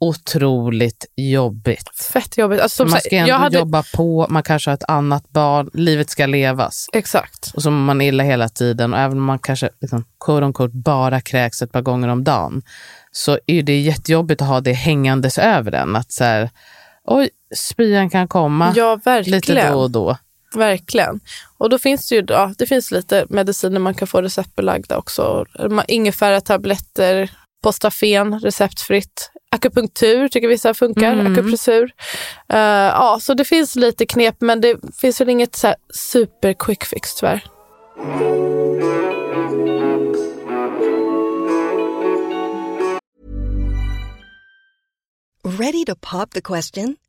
[0.00, 1.88] otroligt jobbigt.
[2.12, 2.60] Fett jobbigt.
[2.60, 6.26] Alltså, man ska ändå hade, jobba på, man kanske har ett annat barn, livet ska
[6.26, 6.86] levas.
[6.92, 7.52] Exakt.
[7.54, 8.94] Och så mår man illa hela tiden.
[8.94, 12.62] Och även om man kanske liksom, quote quote, bara kräks ett par gånger om dagen
[13.12, 15.96] så är det jättejobbigt att ha det hängandes över en.
[15.96, 16.50] Att så här,
[17.04, 20.16] oj, spyan kan komma Ja, lite då och då.
[20.56, 21.20] Verkligen.
[21.58, 25.44] Och då finns det ju ja, det finns lite mediciner man kan få receptbelagda också.
[25.88, 27.30] Ingefära tabletter,
[27.62, 29.30] Postafen receptfritt.
[29.50, 31.32] Akupunktur tycker vissa funkar, Mm.
[31.32, 31.90] akupressur.
[32.48, 36.84] Eh, ja, så det finns lite knep men det finns väl inget så super quick
[36.84, 37.44] fix tyvärr.
[45.44, 46.96] Ready to pop the question?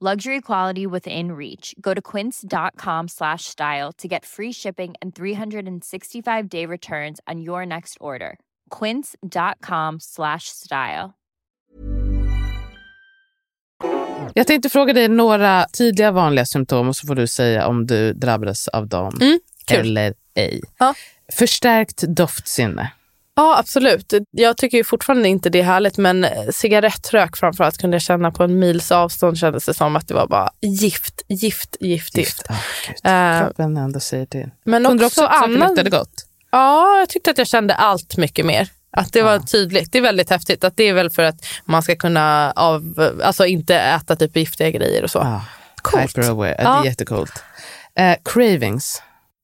[0.00, 1.74] Luxury quality within reach.
[1.80, 7.66] Go to quince.com slash style to get free shipping and 365 day returns on your
[7.66, 8.38] next order.
[8.78, 11.14] Quince.com slash style.
[14.34, 18.12] Jag tänkte fråga dig några tidiga vanliga symptom och så får du säga om du
[18.12, 19.38] drabbades av dem Mm,
[19.70, 20.60] eller ej.
[20.78, 20.94] Ja.
[21.32, 22.92] Förstärkt doftsinne.
[23.38, 24.12] Ja, absolut.
[24.30, 28.44] Jag tycker ju fortfarande inte det är härligt, men cigarettrök framförallt kunde jag känna på
[28.44, 32.42] en mils avstånd kändes det som att det var bara gift, gift, gift, gift.
[33.02, 33.34] Ah.
[33.34, 34.50] Eh, Kroppen ändå säger till.
[34.64, 35.68] Men Kunde också också annan...
[35.68, 36.26] luktade gott?
[36.50, 38.68] Ja, jag tyckte att jag kände allt mycket mer.
[38.90, 39.92] Att det var tydligt.
[39.92, 40.64] Det är väldigt häftigt.
[40.64, 44.70] Att det är väl för att man ska kunna av, alltså inte äta typ giftiga
[44.70, 45.18] grejer och så.
[45.18, 45.44] Ja.
[45.82, 46.02] Coolt.
[46.04, 46.54] Hyper-aware.
[46.58, 46.70] Ja.
[46.70, 47.44] Det är jättecoolt.
[47.98, 49.02] Eh, cravings,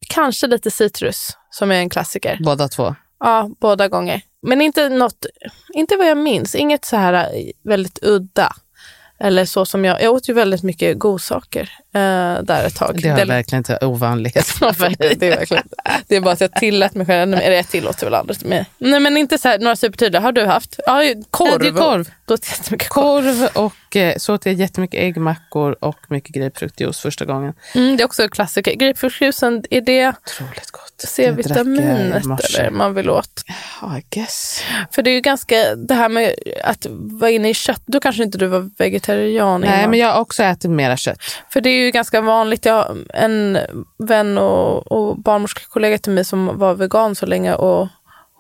[0.09, 2.39] Kanske lite citrus som är en klassiker.
[2.41, 2.95] båda två.
[3.21, 4.23] Ja, båda gånger.
[4.43, 5.27] Men inte något,
[5.75, 6.55] inte vad jag minns.
[6.55, 8.53] Inget så här eh, väldigt udda.
[9.25, 11.63] Eller så som jag, jag åt ju väldigt mycket godsaker
[11.95, 12.01] eh,
[12.43, 13.01] där ett tag.
[13.03, 14.47] Det har Del- verkligen inte ovanlighet.
[14.61, 15.65] Det, är verkligen,
[16.09, 18.67] det är bara att jag tillät mig själv, eller jag tillåter väl aldrig mer.
[18.79, 20.21] Nej men inte så här, några supertydliga.
[20.21, 20.81] Har du haft?
[20.87, 21.51] Ja, korv.
[21.53, 22.11] Ja, det är korv.
[22.25, 23.25] Då åt jättemycket korv.
[23.25, 27.55] Korv och eh, så åt jag jättemycket äggmackor och mycket grapefruktjuice första gången.
[27.75, 28.75] Mm, det är också en klassiker.
[28.75, 30.99] Grapefruktjuicen, är det Otroligt gott.
[31.01, 33.45] Det C-vitaminet eller man vill åt?
[34.11, 34.63] Guess.
[34.91, 38.23] För det är ju ganska, det här med att vara inne i kött, då kanske
[38.23, 39.91] inte du var vegetarian Nej, innan.
[39.91, 41.19] men jag har också ätit mera kött.
[41.51, 42.65] För det är ju ganska vanligt.
[42.65, 43.59] Jag en
[43.99, 47.89] vän och, och barnmorskekollega till mig som var vegan så länge och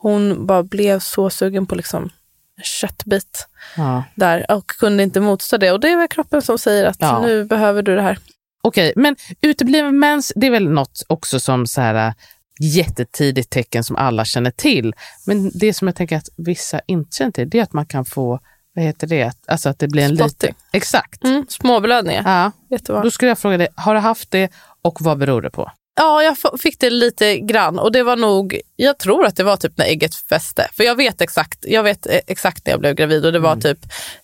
[0.03, 2.11] hon bara blev så sugen på liksom
[2.63, 4.05] köttbit Ja.
[4.15, 5.73] där och kunde inte motstå det.
[5.73, 7.21] Och det är väl kroppen som säger att Ja.
[7.21, 8.19] nu behöver du det här.
[8.63, 12.15] Okej, men utebliven mens, det är väl något också som så här,
[12.61, 14.95] jättetidigt tecken som alla känner till.
[15.27, 18.05] Men det som jag tänker att vissa inte känner till, det är att man kan
[18.05, 18.41] få,
[18.75, 20.49] vad heter det, alltså att det blir en Spotting.
[20.49, 20.55] liten...
[20.73, 21.25] Exakt.
[21.25, 22.23] Mm, småblödningar.
[22.27, 22.53] Ja.
[22.71, 23.03] Jättebra.
[23.03, 25.71] Då skulle jag fråga dig, har du haft det och vad beror det på?
[25.97, 29.57] Ja, jag fick det lite grann och det var nog, jag tror att det var
[29.57, 30.69] typ när ägget fäste.
[30.73, 33.57] För jag vet exakt, jag vet eh, exakt när jag blev gravid och det var
[33.57, 33.79] typ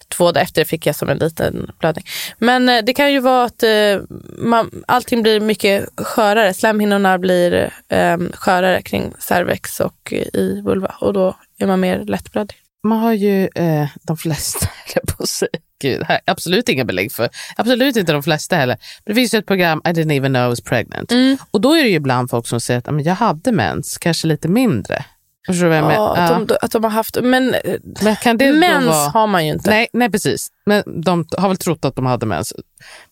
[0.08, 2.04] två dagar efter fick jag som en liten blödning.
[2.38, 4.00] Men eh, det kan ju vara att eh,
[4.38, 11.12] man, allting blir mycket skörare, slemhinnorna blir eh, skörare kring cervix och i vulva och
[11.12, 12.56] då är man mer lättblödig.
[12.82, 15.24] Man har ju eh, de flesta, på.
[15.24, 17.28] Gud, här, absolut inga belägg för.
[17.56, 18.76] Absolut inte de flesta heller.
[19.04, 21.12] Men det finns ju ett program, I didn't even know I was pregnant.
[21.50, 23.98] Och då är det ju ibland folk som säger att "Ja, men jag hade mens,
[23.98, 25.04] kanske lite mindre.
[25.46, 26.16] Förstår du vad jag menar?
[26.16, 27.54] Ja, att, de, att de har haft, men
[28.02, 29.08] Men kan det mens då vara...
[29.08, 29.70] har man ju inte.
[29.70, 30.48] Nej, nej, precis.
[30.66, 32.52] Men de har väl trott att de hade mens.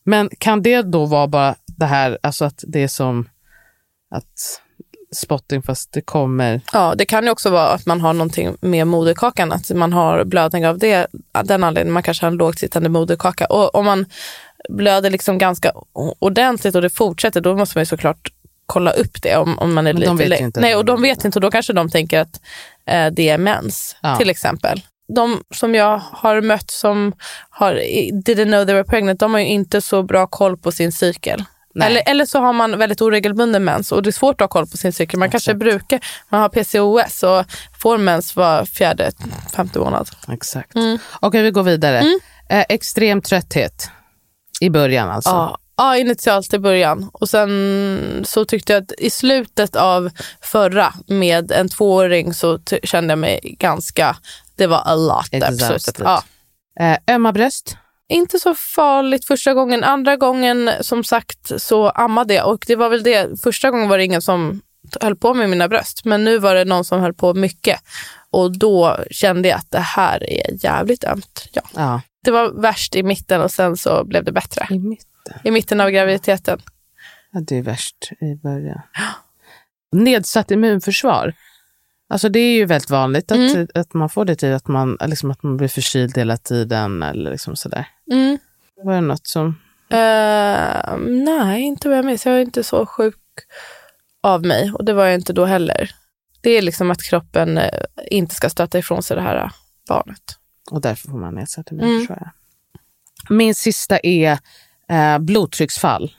[0.04, 3.28] Men kan det då vara bara det här, alltså att det är som
[4.14, 4.60] att
[5.16, 6.60] spotting fast det kommer...
[6.72, 10.24] Ja, det kan ju också vara att man har någonting med moderkakan, att man har
[10.24, 11.06] blödning av det,
[11.44, 11.92] den anledningen.
[11.94, 13.46] Man kanske har en lågt sittande moderkaka.
[13.46, 14.06] Och om man
[14.68, 15.72] blöder liksom ganska
[16.18, 18.32] ordentligt och det fortsätter, då måste man ju såklart
[18.66, 19.36] kolla upp det.
[19.36, 20.60] Om, om man är lite vet inte.
[20.60, 22.40] Nej, och de vet inte och då kanske de tänker att
[22.86, 24.16] eh, det är mens, Ja.
[24.16, 24.80] till exempel.
[25.14, 27.12] De som jag har mött som
[27.50, 27.74] har,
[28.24, 31.44] didn't know they were pregnant, de har ju inte så bra koll på sin cykel.
[31.78, 31.88] Nej.
[31.88, 34.66] Eller, eller så har man väldigt oregelbunden mens och det är svårt att ha koll
[34.66, 35.18] på sin cykel.
[35.18, 35.60] Man kanske Exakt.
[35.60, 37.44] brukar, man har PCOS och
[37.82, 39.12] får mens var fjärde,
[39.56, 40.08] femte månad.
[40.32, 40.72] Exakt.
[41.20, 41.98] Okej, vi går vidare.
[42.50, 43.90] Eh, extrem trötthet.
[44.60, 45.30] I början alltså.
[45.30, 45.58] Ja.
[45.76, 47.10] ja, initialt i början.
[47.12, 50.10] Och sen så tyckte jag att i slutet av
[50.40, 54.16] förra med en tvååring så kände jag mig ganska,
[54.56, 55.80] det var a lot där på Exhausted.
[55.80, 56.02] slutet.
[56.04, 56.22] Ja.
[56.80, 57.76] Eh, ömma bröst.
[58.08, 59.84] Inte så farligt första gången.
[59.84, 63.42] Andra gången som sagt så ammade jag och det var väl det.
[63.42, 64.60] Första gången var det ingen som
[65.00, 67.80] höll på med mina bröst men nu var det någon som höll på mycket
[68.30, 71.48] och då kände jag att det här är jävligt ömt.
[71.52, 71.62] Ja.
[71.74, 72.00] Ja.
[72.24, 74.66] Det var värst i mitten och sen så blev det bättre.
[74.70, 75.34] I mitten.
[75.44, 76.60] I mitten av graviditeten.
[77.32, 78.80] Ja, det är värst i början.
[79.92, 81.34] Nedsatt immunförsvar.
[82.08, 83.66] Alltså det är ju väldigt vanligt att, Mm.
[83.74, 87.30] att man får det till att man, liksom att man blir förkyld hela tiden eller
[87.30, 87.86] liksom sådär.
[88.12, 88.38] Mm.
[88.84, 89.46] Var det något som...
[89.90, 92.26] Eh, nej, inte vad jag minns.
[92.26, 93.16] Jag är inte så sjuk
[94.20, 95.90] av mig och det var jag inte då heller.
[96.40, 97.70] Det är liksom att kroppen eh,
[98.10, 99.50] inte ska stöta ifrån sig det här eh,
[99.88, 100.22] barnet.
[100.70, 102.18] Och därför får man nedsatt immunförsvar.
[102.20, 102.30] ja.
[103.30, 104.38] Min sista är
[104.90, 106.12] eh, blodtrycksfall.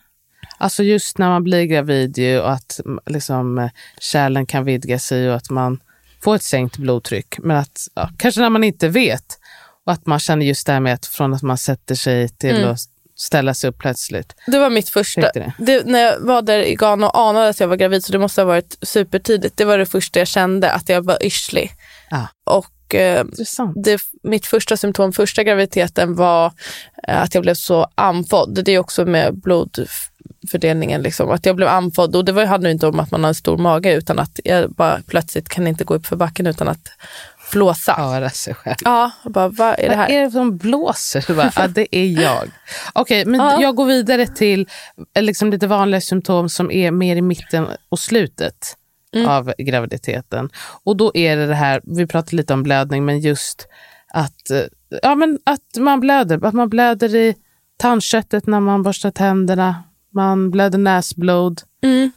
[0.60, 3.69] Alltså just när man blir gravid ju och att liksom,
[4.00, 5.80] kärlen kan vidga sig och att man
[6.22, 7.36] får ett sänkt blodtryck.
[7.39, 9.39] Men att ja, kanske när man inte vet
[9.86, 12.56] och att man känner just det här med att från att man sätter sig till
[12.56, 12.69] Mm.
[12.69, 12.80] att
[13.15, 14.36] ställa sig upp plötsligt.
[14.48, 15.22] Det var mitt första.
[15.22, 15.54] Det.
[15.58, 18.19] Det, när jag var där i Ghana och anade att jag var gravid så det
[18.19, 19.58] måste ha varit supertidigt.
[19.58, 21.72] Det var det första jag kände, att jag var yrslig.
[22.10, 22.28] Ja.
[22.43, 23.26] Och eh,
[23.84, 26.54] det, mitt första symptom första graviditeten var
[27.08, 28.65] eh, att jag blev så andfådd.
[28.65, 29.41] Det är också med
[30.41, 31.02] blodfördelningen.
[31.02, 31.30] Liksom.
[31.32, 33.58] Att jag blev andfådd och det var, handlade inte om att man har en stor
[33.58, 36.88] mage utan att jag bara plötsligt kan inte gå upp för backen utan att
[37.52, 37.93] flåsa.
[37.97, 38.75] Ja, Höra sig själv.
[38.84, 40.10] jag bara, vad är det Vad här?
[40.10, 41.34] är det som blåser?
[41.36, 42.49] Bara, ja, det är jag.
[42.93, 43.62] Okej, men Ja.
[43.62, 44.67] jag går vidare till
[45.15, 48.75] eh, liksom lite vanliga symptom som är mer i mitten och slutet
[49.15, 49.28] Mm.
[49.30, 50.49] av graviditeten.
[50.84, 53.67] Och då är det det här, vi pratade lite om blödning, men just
[54.13, 54.62] att, eh,
[55.02, 56.45] ja, men att man blöder.
[56.45, 57.36] Att man blöder i
[57.78, 59.84] tandköttet när man borstar tänderna.
[60.15, 61.62] Man blöder näsblod.
[61.84, 62.12] Mm.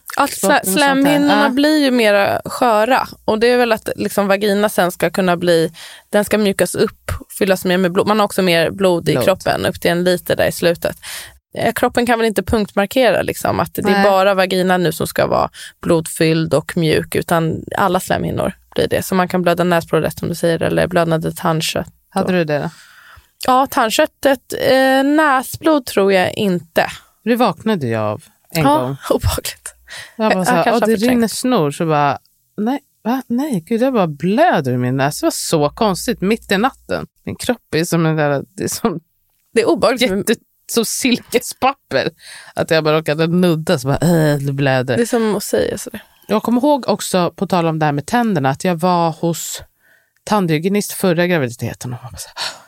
[0.64, 1.48] Slemhinnorna Ja.
[1.48, 5.72] blir ju mera sköra och det är väl att liksom vagina sen ska kunna bli,
[6.11, 8.07] den ska mjukas upp, fyllas mer med blod.
[8.07, 9.24] Man har också mer blod i Blod.
[9.24, 10.96] kroppen, upp till en liter där i slutet.
[11.59, 14.05] Eh, Kroppen kan väl inte punktmarkera liksom, att det är Nej.
[14.05, 15.50] bara vaginan nu som ska vara
[15.83, 19.02] blodfylld och mjuk, utan alla slemhinnor blir det.
[19.02, 21.88] Så man kan blöda näsblod rätt som du säger, eller blödande tandkött.
[22.11, 22.59] Hade du det?
[22.59, 22.70] Då?
[23.46, 26.87] Ja, tandköttet, eh, näsblod tror jag inte.
[27.24, 28.96] Det vaknade jag av en Ja, gång.
[29.11, 29.74] obehagligt.
[30.16, 31.70] Jag bara jag så här, kanske "Åh, har det förträngt." rinner snor.
[31.70, 32.18] Så bara,
[32.56, 33.22] nej, va?
[33.26, 35.20] nej, gud, jag bara blöder i min näsa.
[35.20, 37.06] Det var så konstigt, mitt i natten.
[37.24, 39.00] Min kropp är som en där, det är som,
[39.54, 40.11] Det är obehagligt.
[40.11, 40.35] jätte,
[40.72, 42.11] som silkespapper.
[42.54, 43.98] Att jag bara råkade nudda så bara,
[44.32, 44.96] äh, det blöder.
[44.96, 46.02] Det är som att säga sådär.
[46.28, 49.62] Jag kommer ihåg också, på tal om det här med tänderna, att jag var hos
[50.24, 51.92] tandhygienist förra graviditeten.
[51.92, 52.62] Och jag bara så här,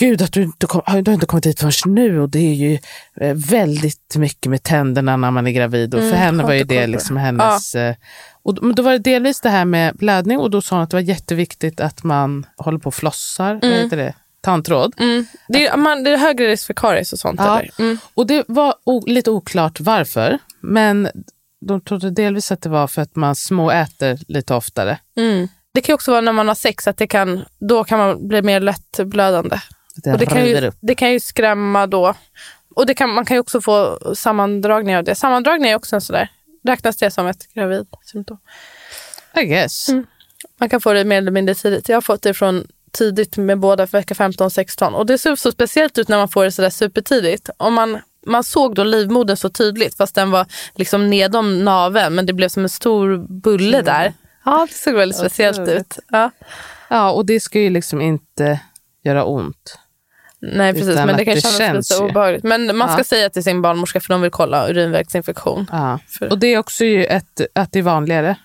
[0.00, 2.54] Gud, att du inte, kom, du har inte kommit hit förrän nu och det är
[2.54, 2.78] ju
[3.20, 5.94] eh, väldigt mycket med tänderna när man är gravid.
[5.94, 7.74] Och för Mm, henne var ju det liksom hennes...
[7.74, 7.94] eh,
[8.42, 10.96] Och, då- var det delvis det här med blödning och då sa hon att det
[10.96, 13.58] var jätteviktigt att man håller på och flossar.
[13.62, 14.14] Vad heter det?
[14.42, 14.94] Tandtråd.
[14.98, 15.26] Mm.
[15.48, 17.40] Det, är, man, det är högre risk för karies och sånt.
[17.40, 17.58] Ja.
[17.60, 17.70] Eller?
[17.78, 17.98] Mm.
[18.14, 20.38] Och det var o- lite oklart varför.
[20.60, 21.08] Men
[21.66, 24.98] de trodde delvis att det var för att man småäter lite oftare.
[25.16, 25.48] Mm.
[25.74, 28.42] Det kan också vara när man har sex, att det kan, då kan man bli
[28.42, 29.56] mer lättblödande.
[30.04, 30.74] Det, Och det, kan ju, upp.
[30.80, 32.14] det kan ju skrämma då.
[32.74, 35.14] Och det kan, man kan ju också få sammandragningar av det.
[35.14, 36.28] Sammandragningar är också en sådär.
[36.64, 38.38] Räknas det som ett gravidsymptom?
[39.36, 39.88] I guess.
[39.88, 40.06] Mm.
[40.60, 41.88] Man kan få det mer eller mindre tidigt.
[41.88, 44.94] Jag har fått det från tidigt med båda för vecka 15 och 16.
[44.94, 47.50] Och det ser så speciellt ut när man får det sådär supertidigt.
[47.56, 52.26] Om man, man såg då livmodern så tydligt fast den var liksom nedom naveln men
[52.26, 54.12] det blev som en stor bulle där.
[54.44, 55.98] Ja, det såg väldigt speciellt ut.
[56.08, 56.30] Ja.
[56.88, 58.60] Ja, och det ska ju liksom inte
[59.04, 59.78] göra ont.
[60.42, 60.88] Nej, precis.
[60.88, 62.08] Utan Men det kan det kännas känns lite ju.
[62.10, 62.44] obehagligt.
[62.44, 63.04] Men man ska Ja.
[63.04, 65.66] säga till sin barnmorska för de vill kolla urinvägsinfektion.
[65.72, 65.98] Ja.
[66.30, 68.36] Och det är också ju ett, att det är vanligare.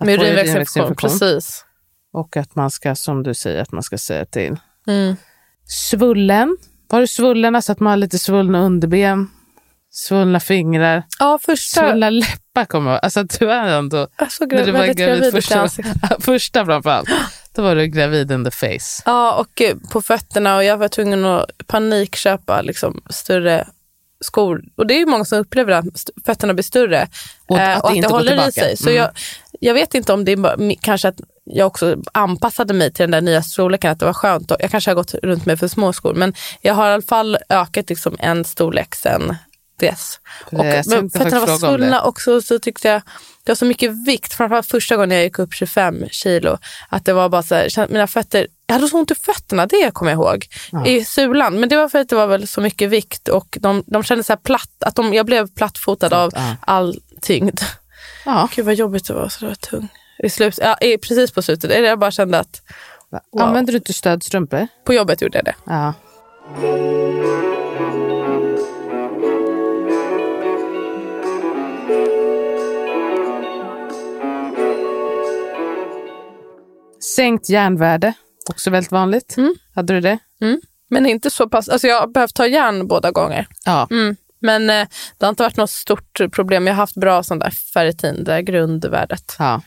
[0.00, 1.64] Att Med få urinvägsinfektion, precis.
[2.12, 4.56] Och att man ska, som du säger, att man ska säga till.
[4.88, 5.16] Mm.
[5.64, 6.56] Svullen.
[6.88, 7.54] Var du svullen?
[7.56, 9.30] Alltså att man har lite svullna underben,
[9.90, 11.80] svullna fingrar, Ja, första...
[11.80, 13.00] svullna läppar kommer jag.
[13.04, 15.68] Alltså att du är ändå, såg när du var gravid första,
[16.20, 17.08] första framförallt,
[17.56, 19.02] då var du gravid in the face.
[19.04, 23.68] Ja, och eh, på fötterna och jag var tvungen att panikköpa liksom, större
[24.20, 24.62] skor.
[24.76, 25.84] Och det är ju många som upplever att
[26.26, 27.08] fötterna blir större
[27.46, 28.52] Och eh, att och det att inte det håller i tillbaka.
[28.52, 28.76] sig.
[28.76, 28.96] Så Mm.
[29.02, 29.10] jag,
[29.60, 33.10] jag vet inte om det är bara, kanske att jag också anpassade mig till den
[33.10, 34.50] där nya storleken, att det var skönt.
[34.50, 37.02] Och jag kanske har gått runt med för små skor, men jag har i alla
[37.02, 39.36] fall ökat liksom en storlek sen.
[39.80, 43.02] För Och, men fötterna var svullna också så tyckte jag
[43.46, 47.12] det var så mycket vikt, framförallt första gången jag gick upp 25 kilo, att det
[47.12, 50.18] var bara så här, mina fötter, jag hade så ont i fötterna, det kommer jag
[50.18, 50.46] ihåg,
[50.86, 51.60] i sulan.
[51.60, 54.24] Men det var för att det var väl så mycket vikt och de, de kände
[54.24, 56.56] så här platt, att de, jag blev plattfotad av ja.
[56.60, 57.60] all tyngd.
[58.24, 58.48] Ja.
[58.54, 59.88] Gud vad jobbigt det var, så det var tung.
[60.18, 62.62] I slut, ja, i, precis på slutet, jag bara kände att
[63.10, 63.42] Wow.
[63.42, 64.68] Använder du inte stödstrumpor?
[64.84, 65.54] på jobbet gjorde jag det.
[65.64, 65.94] Ja.
[77.16, 78.12] Sänkt järnvärde,
[78.50, 79.36] också väldigt vanligt.
[79.36, 79.54] Mm.
[79.74, 80.18] Hade du det?
[80.90, 83.46] Men inte så pass, alltså jag har behövt ta järn båda gånger.
[83.64, 83.88] Ja.
[83.90, 84.16] Mm.
[84.40, 84.86] Men eh,
[85.18, 86.66] det har inte varit något stort problem.
[86.66, 89.36] Jag har haft bra sån där ferritin, det där grundvärdet.
[89.38, 89.62] ja.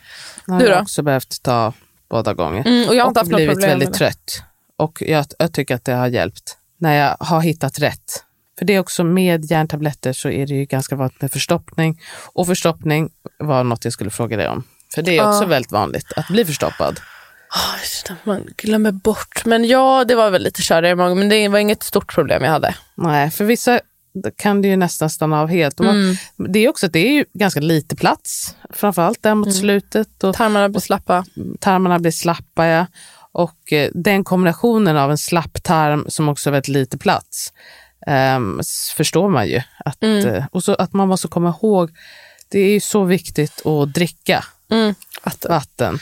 [0.46, 0.82] Jag Du har då?
[0.82, 1.72] också behövt ta
[2.10, 2.66] båda gånger.
[2.66, 4.42] Mm, och jag har inte och haft blivit problem väldigt trött.
[4.78, 8.24] Och jag, jag tycker att det har hjälpt när jag har hittat rätt.
[8.58, 12.00] För det är också med järntabletter så är det ju ganska vanligt med förstoppning.
[12.32, 14.62] Och förstoppning var något jag skulle fråga dig om.
[14.94, 15.46] För det är också Ja.
[15.48, 17.00] väldigt vanligt att bli förstoppad.
[18.08, 19.44] Det, man glömmer bort.
[19.44, 22.44] Men ja, det var väl lite körigare i magen, men det var inget stort problem
[22.44, 22.74] jag hade.
[22.94, 23.80] Nej, för vissa
[24.36, 25.78] kan det ju nästan stanna av helt.
[25.78, 26.16] Man, Mm.
[26.52, 29.58] Det är också att det är ju ganska lite plats, framförallt där mot Mm.
[29.60, 30.24] slutet.
[30.24, 31.24] Och Tarmarna blir slappa.
[31.60, 32.66] tarmarna blir slappa.
[32.66, 32.86] Ja.
[33.32, 37.52] Och eh, den kombinationen av en slapp tarm som också har väldigt lite plats
[38.60, 39.62] s- förstår man ju.
[39.84, 40.26] Att, Mm.
[40.28, 41.90] eh, och så att man måste komma ihåg,
[42.48, 44.94] det är ju så viktigt att dricka Mm.
[45.24, 45.50] Vatten.
[45.50, 45.98] vatten.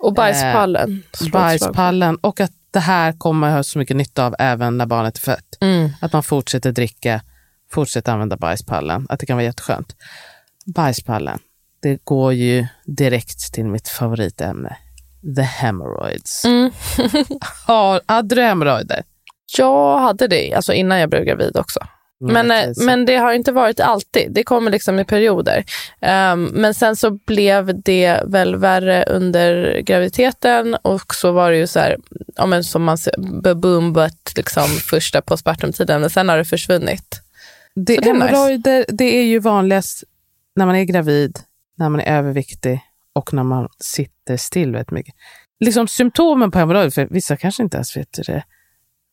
[0.00, 1.02] Och bajspallen.
[1.12, 1.30] slag.
[1.30, 5.16] Bajspallen och att det här kommer man ha så mycket nytta av även när barnet
[5.16, 5.58] är fött.
[5.60, 5.90] Mm.
[6.00, 7.20] Att man fortsätter dricka,
[7.72, 9.06] fortsätter använda bajspallen.
[9.08, 9.96] Att det kan vara jätteskönt.
[10.74, 11.38] Bajspallen,
[11.82, 14.76] det går ju direkt till mitt favoritämne.
[15.36, 16.44] The hemorrhoids.
[16.44, 16.70] Mm.
[18.06, 19.02] Hade du hemorrojder?
[19.58, 21.80] Jag hade det alltså innan jag blev gravid också.
[22.20, 22.86] Men, eh, precis.
[22.86, 24.32] men det har inte varit alltid.
[24.32, 25.64] Det kommer liksom i perioder.
[26.00, 31.66] Ehm, men sen så blev det väl värre under graviditeten och så var det ju
[31.66, 31.96] så här,
[32.36, 37.20] ja, men som man ser, boom but liksom första postpartumtiden, men sen har det försvunnit.
[37.74, 38.26] det, så det är nice.
[38.26, 40.04] hemorrojder, det är ju vanligast
[40.56, 41.38] när man är gravid,
[41.78, 42.80] när man är överviktig
[43.12, 45.14] och när man sitter still väldigt mycket.
[45.60, 48.44] Liksom symptomen på hemorrojder, för vissa kanske inte ens vet det,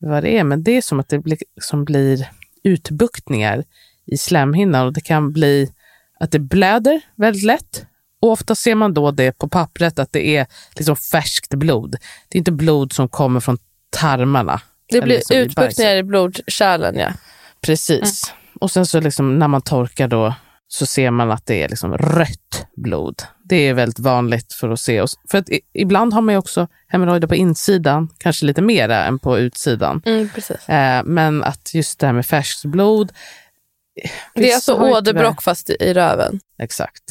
[0.00, 2.28] vad det är, men det är som att det blir, som blir
[2.64, 3.64] utbuktningar
[4.06, 5.72] i slemhinnan och det kan bli
[6.20, 7.86] att det blöder väldigt lätt.
[8.20, 11.96] Och ofta ser man då det på pappret att det är liksom färskt blod.
[12.28, 13.58] Det är inte blod som kommer från
[13.90, 14.60] tarmarna.
[14.88, 16.98] Det blir liksom i utbuktningar i blodkärlen.
[16.98, 17.12] Ja.
[17.60, 18.34] Precis.
[18.60, 20.34] Och sen så liksom när man torkar då
[20.68, 23.22] så ser man att det är liksom rött blod.
[23.48, 25.00] Det är väldigt vanligt för att se.
[25.00, 28.62] Och s- För att i, ibland har man ju också hemorrojder på insidan, kanske lite
[28.62, 30.02] mera än på utsidan.
[30.06, 30.28] Mm.
[30.68, 33.12] Eh, men att just det här med färskt blod.
[34.34, 36.40] Det är alltså åderbråck fast i, röven.
[36.58, 37.02] Exakt.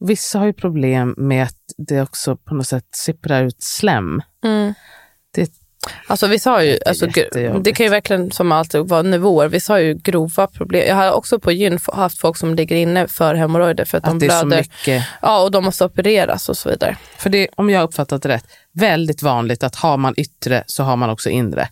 [0.00, 4.22] Vissa har ju problem med att det också på något sätt sipprar ut slem.
[4.44, 4.74] Mm.
[6.06, 7.06] Alltså vissa har ju, alltså,
[7.60, 9.48] det kan ju verkligen som alltid vara nivåer.
[9.48, 10.88] Vissa har ju grova problem.
[10.88, 14.28] Jag har också på gyn haft folk som ligger inne för hemorrojder för att, de
[14.28, 14.66] att så blöder.
[15.22, 16.96] Ja, och de måste opereras och så vidare.
[17.18, 20.82] För det, om jag har uppfattat det rätt, väldigt vanligt att har man yttre så
[20.82, 21.68] har man också inre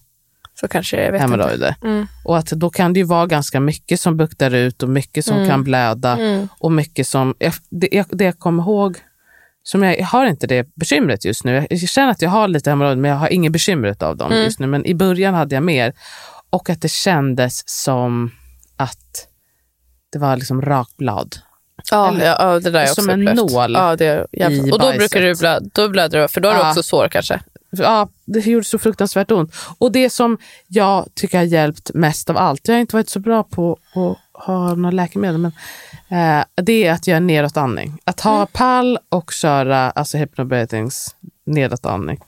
[0.61, 1.75] Så kanske det jag vet hemorrojder.
[1.83, 2.07] Mm.
[2.25, 5.49] Och att då kan det ju vara ganska mycket som buktar ut och mycket som
[5.49, 6.49] kan blöda Mm.
[6.59, 7.35] och mycket som,
[7.71, 8.99] det, jag, det jag kommer ihåg,
[9.63, 11.67] som jag, jag har inte det bekymret just nu.
[11.71, 14.45] Jag, känner att jag har lite hemorrojder men jag har ingen bekymret av dem Mm.
[14.45, 14.67] just nu.
[14.67, 15.93] Men i början hade jag mer.
[16.51, 18.31] Och att det kändes som
[18.77, 19.29] att
[20.13, 21.37] det var liksom rakblad.
[21.91, 23.53] Ja, Eller- ja, ja, det där är jag som också en upplevt.
[23.53, 24.99] nål Ja, det är i Och då bajset.
[24.99, 26.69] brukar du blöda, då blöder du, för då har du Ja.
[26.69, 27.41] också sår kanske.
[27.77, 29.55] Ja, det gjorde så fruktansvärt ont.
[29.79, 33.21] Och det som jag tycker har hjälpt mest av allt, jag har inte varit så
[33.21, 35.53] bra på att ha några läkemedel, men
[36.41, 37.99] eh, det är att göra nedåtandning.
[38.05, 38.47] Att ha Mm.
[38.53, 42.19] pall och köra alltså hypnobreathings nedåtandning.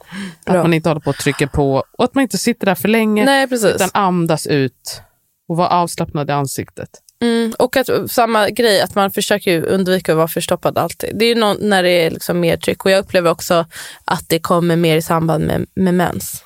[0.45, 0.63] Att Bra.
[0.63, 3.25] man inte håller på och trycker på och att man inte sitter där för länge
[3.25, 3.75] Nej, precis.
[3.75, 5.01] utan andas ut
[5.49, 6.89] och vara avslappnad i ansiktet.
[7.23, 11.11] Mm, och att, samma grej, att man försöker ju undvika att vara förstoppad alltid.
[11.19, 12.85] Det är ju någon, när det är liksom mer tryck.
[12.85, 13.67] Och jag upplever också
[14.05, 16.45] att det kommer mer i samband med, med mens.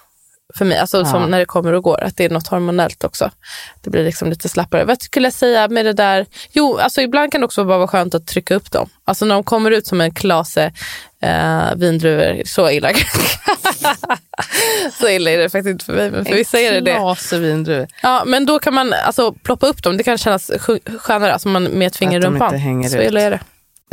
[0.55, 1.05] För mig, alltså Ja.
[1.05, 2.03] som när det kommer och går.
[2.05, 3.31] Att det är något hormonellt också.
[3.83, 4.85] Det blir liksom lite slappare.
[4.85, 6.27] Vad skulle jag säga med det där?
[6.53, 8.89] Jo, alltså ibland kan det också bara vara skönt att trycka upp dem.
[9.05, 10.73] Alltså när de kommer ut som en klase
[11.23, 12.43] eh, vindruvor.
[12.47, 12.91] Så illa.
[15.01, 16.11] så illa är det faktiskt inte för mig.
[16.11, 16.95] Men för vissa är det det.
[16.95, 17.87] klase vindruvor.
[18.03, 19.97] Ja, men då kan man alltså ploppa upp dem.
[19.97, 22.85] Det kan kännas sk- skönare, alltså man med ett finger i rumpan.
[22.91, 23.41] Så illa är det.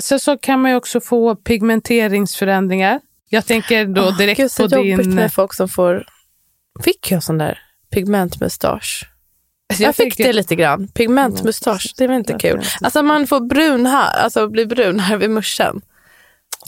[0.01, 2.99] Sen så kan man ju också få pigmenteringsförändringar.
[3.29, 5.15] Jag tänker då direkt Gud, så på jobbigt din...
[5.15, 6.05] med folk som får...
[6.83, 7.59] Fick jag sån där
[7.93, 9.09] pigmentmustasch?
[9.79, 10.87] Jag fick det lite grann.
[10.87, 12.63] Pigmentmustasch, det var inte kul.
[12.81, 15.81] Alltså man får brun här, alltså blir brun här vid muschen.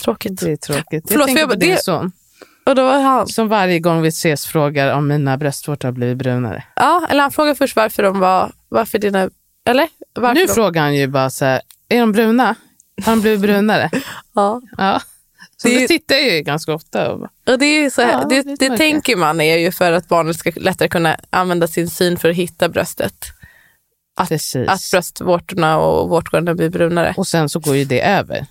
[0.03, 0.39] Tråkigt.
[0.41, 1.05] Det är tråkigt.
[1.07, 2.11] Förlåt, jag tänker för på jag- din det- son.
[2.65, 6.17] Och då var han, Som varje gång vi ses frågar om mina bröstvårtor har blivit
[6.17, 6.63] brunare.
[6.75, 9.29] ja, eller han frågade först varför de var, varför dina,
[9.69, 9.87] eller?
[10.15, 12.55] Varför Nu de, frågar han ju bara så här, är de bruna?
[13.05, 13.89] Har de blivit brunare?
[14.35, 14.61] ja.
[14.77, 15.01] Ja.
[15.61, 17.11] Så Det- det tittar jag ju ganska ofta.
[17.13, 20.35] Och det är så här, Ja, det, det tänker man är ju för att barnet
[20.39, 23.13] ska lättare kunna använda sin syn för att hitta bröstet.
[24.19, 24.67] Att, Precis.
[24.69, 27.13] att bröstvårtorna och vårtgårdarna blir brunare.
[27.17, 28.45] Och sen så går ju det över.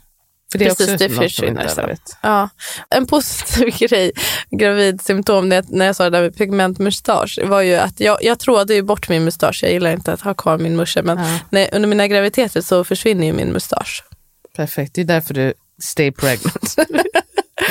[0.53, 1.97] För det Precis, det försvinner sen.
[2.23, 2.49] Ja.
[2.91, 4.13] En positiv grej,
[4.51, 8.39] gravidsymptom, när jag, när jag sa det där med pigmentmustasch, var ju att jag, jag
[8.39, 9.61] trådde ju bort min mustasch.
[9.63, 11.39] Jag gillar inte att ha kvar min musche, men Ja.
[11.51, 14.05] när, under mina graviditeter så försvinner ju min mustasch.
[14.57, 16.77] Perfekt, det är därför du stay pregnant.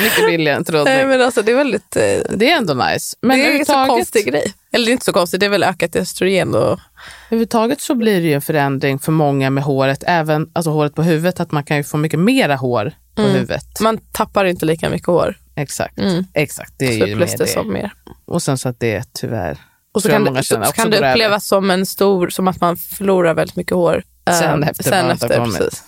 [0.02, 0.84] Mycket billigare än trodde.
[0.84, 1.96] Nej, men alltså, det är väldigt...
[1.96, 2.02] Eh,
[2.36, 3.16] Det är ändå nice.
[3.20, 4.52] Men det är en så konstig grej.
[4.72, 6.80] Eller det är inte så konstigt, det är väl ökat östrogen och
[7.26, 11.02] överhuvudtaget så blir det ju en förändring för många med håret, även alltså håret på
[11.02, 13.80] huvudet, att man kan ju få mycket mera hår på huvudet.
[13.80, 15.36] man tappar inte lika mycket hår.
[15.56, 16.24] Exakt, Mm.
[16.34, 16.72] exakt.
[16.78, 17.92] Det är Så ju med det som mer.
[18.24, 19.58] Och sen så att det tyvärr
[19.94, 22.60] Och så kan, många det, så, så kan det upplevas som en stor, som att
[22.60, 24.02] man förlorar väldigt mycket hår.
[24.28, 25.82] eh, Sen efter sen har efter precis.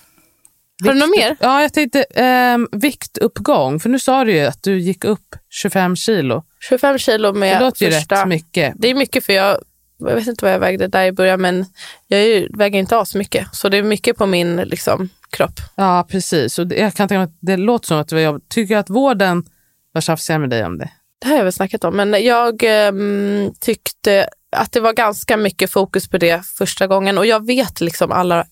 [0.84, 1.36] Har du något mer?
[1.40, 3.80] Ja, jag tänkte ehm, viktuppgång.
[3.80, 6.44] För nu sa du ju att du gick upp 25 kilo.
[6.68, 8.14] 25 kilo Det med låter ju första...
[8.22, 8.74] rätt mycket.
[8.76, 9.58] Det är mycket för jag,
[9.98, 11.66] jag vet inte vad jag vägde där i början men
[12.06, 13.46] jag ju, väger inte av så mycket.
[13.52, 15.60] Så det är mycket på min liksom, kropp.
[15.74, 16.58] Ja, precis.
[16.58, 18.48] Och det, jag kan tänka mig att det låter som att det var jobbigt.
[18.48, 19.44] Tycker jag att vården
[19.92, 20.90] var tjafsiga med dig om det?
[21.20, 21.96] Det här har jag väl snackat om.
[21.96, 27.18] Men jag ehm, tyckte att det var ganska mycket fokus på det första gången.
[27.18, 28.46] Och jag vet liksom alla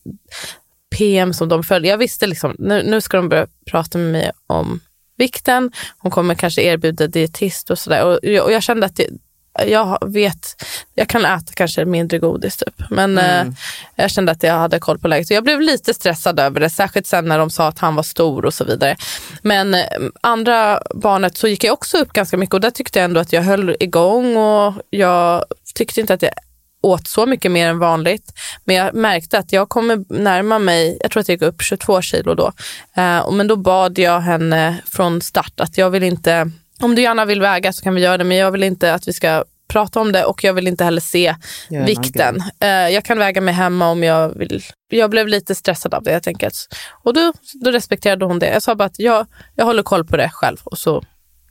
[0.96, 1.90] PM som de följer.
[1.90, 4.80] Jag visste liksom, nu, nu ska de börja prata med mig om
[5.18, 5.70] vikten.
[5.98, 8.04] Hon kommer kanske erbjuda dietist och sådär.
[8.04, 9.08] Och, jag- och jag kände att det,
[9.66, 10.62] jag vet,
[10.94, 12.74] jag kan äta kanske mindre godis typ.
[12.90, 13.46] Men eh,
[13.96, 15.30] jag kände att jag hade koll på läget.
[15.30, 18.02] Och jag blev lite stressad över det, särskilt sen när de sa att han var
[18.02, 18.96] stor och så vidare.
[19.42, 19.80] Men eh,
[20.20, 23.32] andra barnet så gick jag också upp ganska mycket och där tyckte jag ändå att
[23.32, 26.32] jag höll igång och jag tyckte inte att jag
[26.86, 28.32] åt så mycket mer än vanligt.
[28.64, 32.02] Men jag märkte att jag kommer närma mig, jag tror att jag gick upp 22
[32.02, 32.52] kilo då.
[32.96, 37.24] Eh, men då bad jag henne från start att jag vill inte, om du gärna
[37.24, 40.00] vill väga så kan vi göra det, men jag vill inte att vi ska prata
[40.00, 41.34] om det och jag vill inte heller se
[41.70, 42.42] någon vikten.
[42.60, 44.62] Eh, jag kan väga mig hemma om jag vill.
[44.90, 46.54] Jag blev lite stressad av det helt enkelt.
[47.02, 47.32] Och då,
[47.64, 48.52] då respekterade hon det.
[48.52, 51.04] Jag sa bara att jag, jag håller koll på det själv och så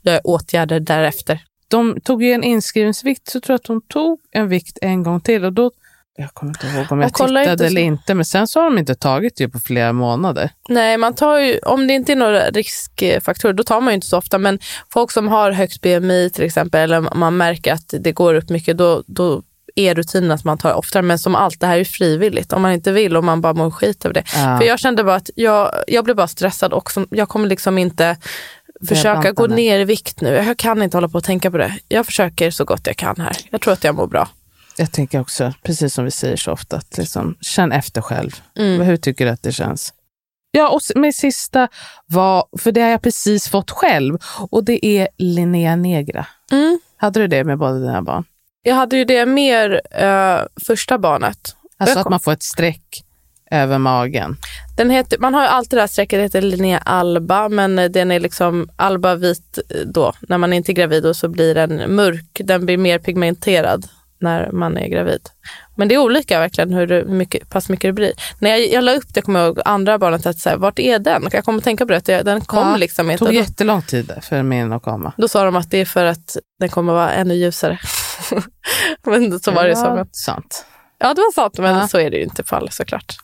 [0.03, 1.39] gör jag åtgärder därefter.
[1.67, 5.21] De tog ju en inskrivningsvikt, så tror jag att de tog en vikt en gång
[5.21, 5.45] till.
[5.45, 5.71] Och då,
[6.17, 8.77] jag kommer inte ihåg om jag tittade inte eller inte, men sen så har de
[8.77, 10.49] inte tagit det på flera månader.
[10.69, 14.07] Nej, man tar ju, om det inte är några riskfaktorer, då tar man ju inte
[14.07, 14.37] så ofta.
[14.37, 14.59] Men
[14.93, 18.77] folk som har högt BMI till exempel, eller man märker att det går upp mycket,
[18.77, 19.43] då, då
[19.75, 21.03] är rutinen att man tar oftare.
[21.03, 22.53] Men som allt, det här är ju frivilligt.
[22.53, 24.23] Om man inte vill och man bara mår skit över det.
[24.35, 24.57] Ja.
[24.57, 27.77] För jag kände bara att jag, jag blev bara stressad och som, jag kommer liksom
[27.77, 28.17] inte
[28.85, 30.29] försöka gå ner i vikt nu.
[30.29, 31.79] Jag kan inte hålla på och tänka på det.
[31.87, 33.37] Jag försöker så gott jag kan här.
[33.49, 34.27] Jag tror att jag mår bra.
[34.77, 38.41] Jag tänker också, precis som vi säger så ofta, att liksom, känn efter själv.
[38.57, 38.81] Mm.
[38.81, 39.93] Hur tycker du att det känns?
[40.51, 41.67] Ja, och min sista
[42.05, 44.17] var, för det har jag precis fått själv,
[44.49, 46.25] och det är Linnea Negra.
[46.51, 46.79] Mm.
[46.97, 48.23] Hade du det med båda dina barn?
[48.63, 51.55] Jag hade ju det mer eh, första barnet.
[51.77, 53.04] Alltså att man får ett streck
[53.51, 54.37] över magen.
[54.77, 58.11] Den heter, man har ju alltid det här strecket, det heter Linnea Alba, men den
[58.11, 60.13] är liksom Alba vit eh, då.
[60.21, 62.41] När man inte är gravid och så blir den mörk.
[62.43, 63.87] Den blir mer pigmenterad
[64.19, 65.21] när man är gravid.
[65.77, 68.11] Men det är olika verkligen hur, det- hur mycket, pass mycket det blir.
[68.39, 70.79] När jag, jag la upp det, kommer jag ihåg, andra barnet, att så här, vart
[70.79, 71.27] är den?
[71.31, 73.19] Jag kommer tänka på det, att det- den kom Ja, liksom Det inte.
[73.19, 75.13] tog Och Då, jättelång tid för min att komma.
[75.17, 77.79] då sa de att det är för att den kommer vara ännu ljusare.
[79.05, 80.65] men så var det ja, att, sant.
[80.99, 81.87] ja det var sant, men Ja.
[81.87, 83.15] så är det ju inte fall såklart.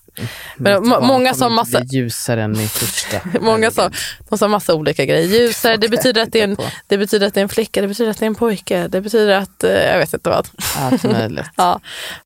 [0.58, 3.22] Men många sa massa- ljusare än min första.
[3.42, 3.92] Många sa,
[4.30, 5.28] de sa massa olika grejer.
[5.28, 6.58] Ljusare, det betyder, att det, är en,
[6.88, 9.02] det betyder att det är en flicka, det betyder att det är en pojke, det
[9.02, 10.48] betyder att, eh, jag vet inte vad.
[10.78, 11.46] Allt möjligt.
[11.56, 11.80] Ja,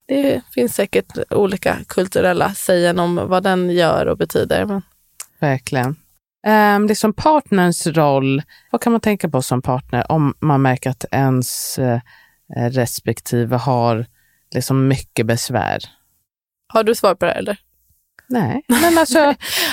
[0.08, 4.66] det finns säkert olika kulturella sägen om vad den gör och betyder.
[4.66, 4.82] Men
[5.40, 5.96] Verkligen.
[6.48, 11.06] Um, liksom partners roll, vad kan man tänka på som partner om man märker att
[11.12, 12.00] ens eh,
[12.72, 14.06] respektive har
[14.52, 15.80] liksom mycket besvär?
[16.68, 17.58] har du svar på det här, eller?
[18.28, 19.20] Nej, men alltså,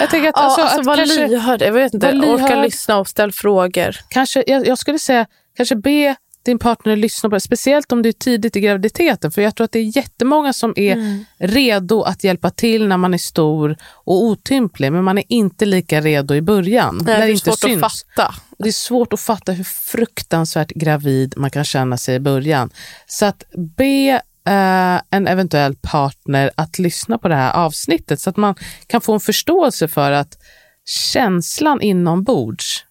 [0.01, 1.63] jag tänker att, Ja, alltså, alltså, att var kanske, lyhörd.
[1.63, 2.65] Jag vet inte, orka lyhörd.
[2.65, 3.97] lyssna och ställ frågor.
[4.09, 5.27] kanske, jag, jag skulle säga,
[5.57, 9.31] kanske be din partner lyssna på det, speciellt om du är tidigt i graviditeten.
[9.33, 11.25] För jag tror att det är jättemånga som är Mm.
[11.39, 16.01] redo att hjälpa till när man är stor och otymplig, men man är inte lika
[16.01, 17.01] redo i början.
[17.05, 17.83] Nej, det är inte svårt syns.
[17.83, 18.35] att fatta.
[18.59, 22.71] Det är svårt att fatta hur fruktansvärt gravid man kan känna sig i början.
[23.07, 23.45] Så att
[23.79, 28.55] be eh, en eventuell partner att lyssna på det här avsnittet så att man
[28.87, 30.39] kan få en förståelse för att
[30.85, 32.85] känslan inombords,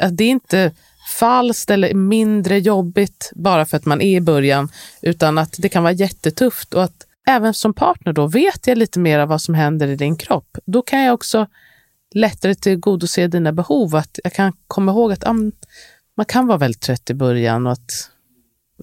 [0.00, 0.72] att det är inte
[1.18, 4.68] falskt eller mindre jobbigt bara för att man är i början,
[5.02, 8.98] utan att det kan vara jättetufft och att även som partner då vet jag lite
[8.98, 10.58] mer av vad som händer i din kropp.
[10.66, 11.46] Då kan jag också
[12.14, 13.96] lättare tillgodose dina behov.
[13.96, 15.32] Att jag kan komma ihåg att ah,
[16.16, 18.10] man kan vara väldigt trött i början och att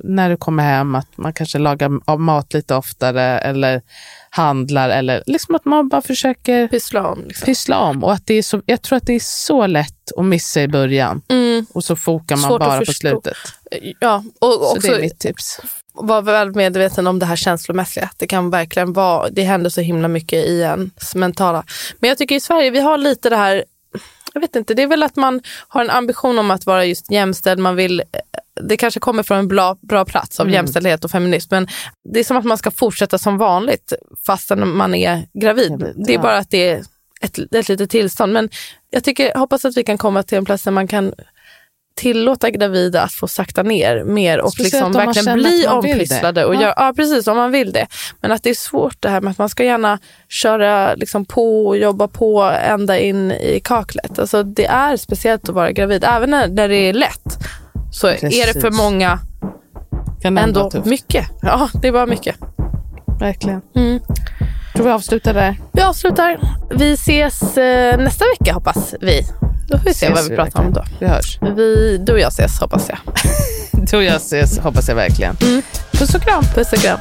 [0.04, 3.82] när du kommer hem att man kanske lagar mat lite oftare eller
[4.30, 7.24] handlar eller liksom att man bara försöker pyssla om.
[7.28, 7.46] Liksom.
[7.46, 8.04] Pyssla om.
[8.04, 10.68] Och att det är så, jag tror att det är så lätt att missa i
[10.68, 11.66] början mm.
[11.74, 13.38] och så fokar man Svårt bara på slutet.
[14.00, 15.60] Ja, och så också, det är mitt tips.
[15.94, 18.10] Var väl medveten om det här känslomässiga.
[18.18, 21.64] Det kan verkligen vara, det händer så himla mycket i ens mentala.
[22.00, 23.64] Men jag tycker i Sverige, vi har lite det här
[24.36, 27.12] jag vet inte, det är väl att man har en ambition om att vara just
[27.12, 27.60] jämställd.
[27.60, 28.04] Man vill,
[28.62, 30.54] det kanske kommer från en bra, bra plats av mm.
[30.54, 31.48] jämställdhet och feminism.
[31.52, 31.68] Men
[32.14, 33.94] det är som att man ska fortsätta som vanligt
[34.26, 35.94] fastän man är gravid.
[36.08, 36.84] det är bara att det är
[37.22, 38.34] ett, ett litet tillstånd.
[38.34, 38.50] Men
[38.90, 41.14] jag tycker, hoppas att vi kan komma till en plats där man kan
[41.96, 46.46] tillåta gravida att få sakta ner mer och liksom verkligen bli ompysslade.
[46.46, 46.62] Och ja.
[46.62, 47.88] Gör, ja, precis, om man vill det.
[48.22, 51.68] Men att det är svårt det här med att man ska gärna köra liksom på
[51.68, 54.20] och jobba på ända in i kaklet.
[54.20, 56.04] Alltså, det är speciellt att vara gravid.
[56.04, 57.38] Även när, när det är lätt
[57.92, 58.44] så precis.
[58.44, 59.20] är det för många
[60.22, 61.26] kan ändå mycket.
[61.42, 62.36] Ja, det är bara mycket.
[63.20, 63.62] Verkligen.
[63.76, 64.00] Mm.
[64.76, 65.58] Tror vi avslutar där.
[65.74, 66.40] Vi avslutar.
[66.72, 69.22] Vi ses eh, nästa vecka hoppas vi.
[69.68, 70.84] Då får vi se vad vi pratar om då.
[71.00, 71.40] Vi hörs.
[71.42, 72.98] Vi, du och jag ses hoppas jag.
[73.92, 75.36] du och jag ses hoppas jag verkligen.
[75.42, 75.62] Mm.
[75.92, 76.44] Puss och kram.
[76.44, 77.00] Puss och kram.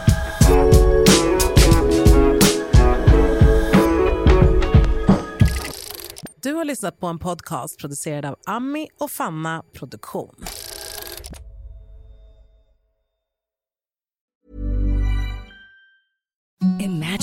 [6.42, 10.34] Du har lyssnat på en podcast producerad av Ami och Fanna Produktion.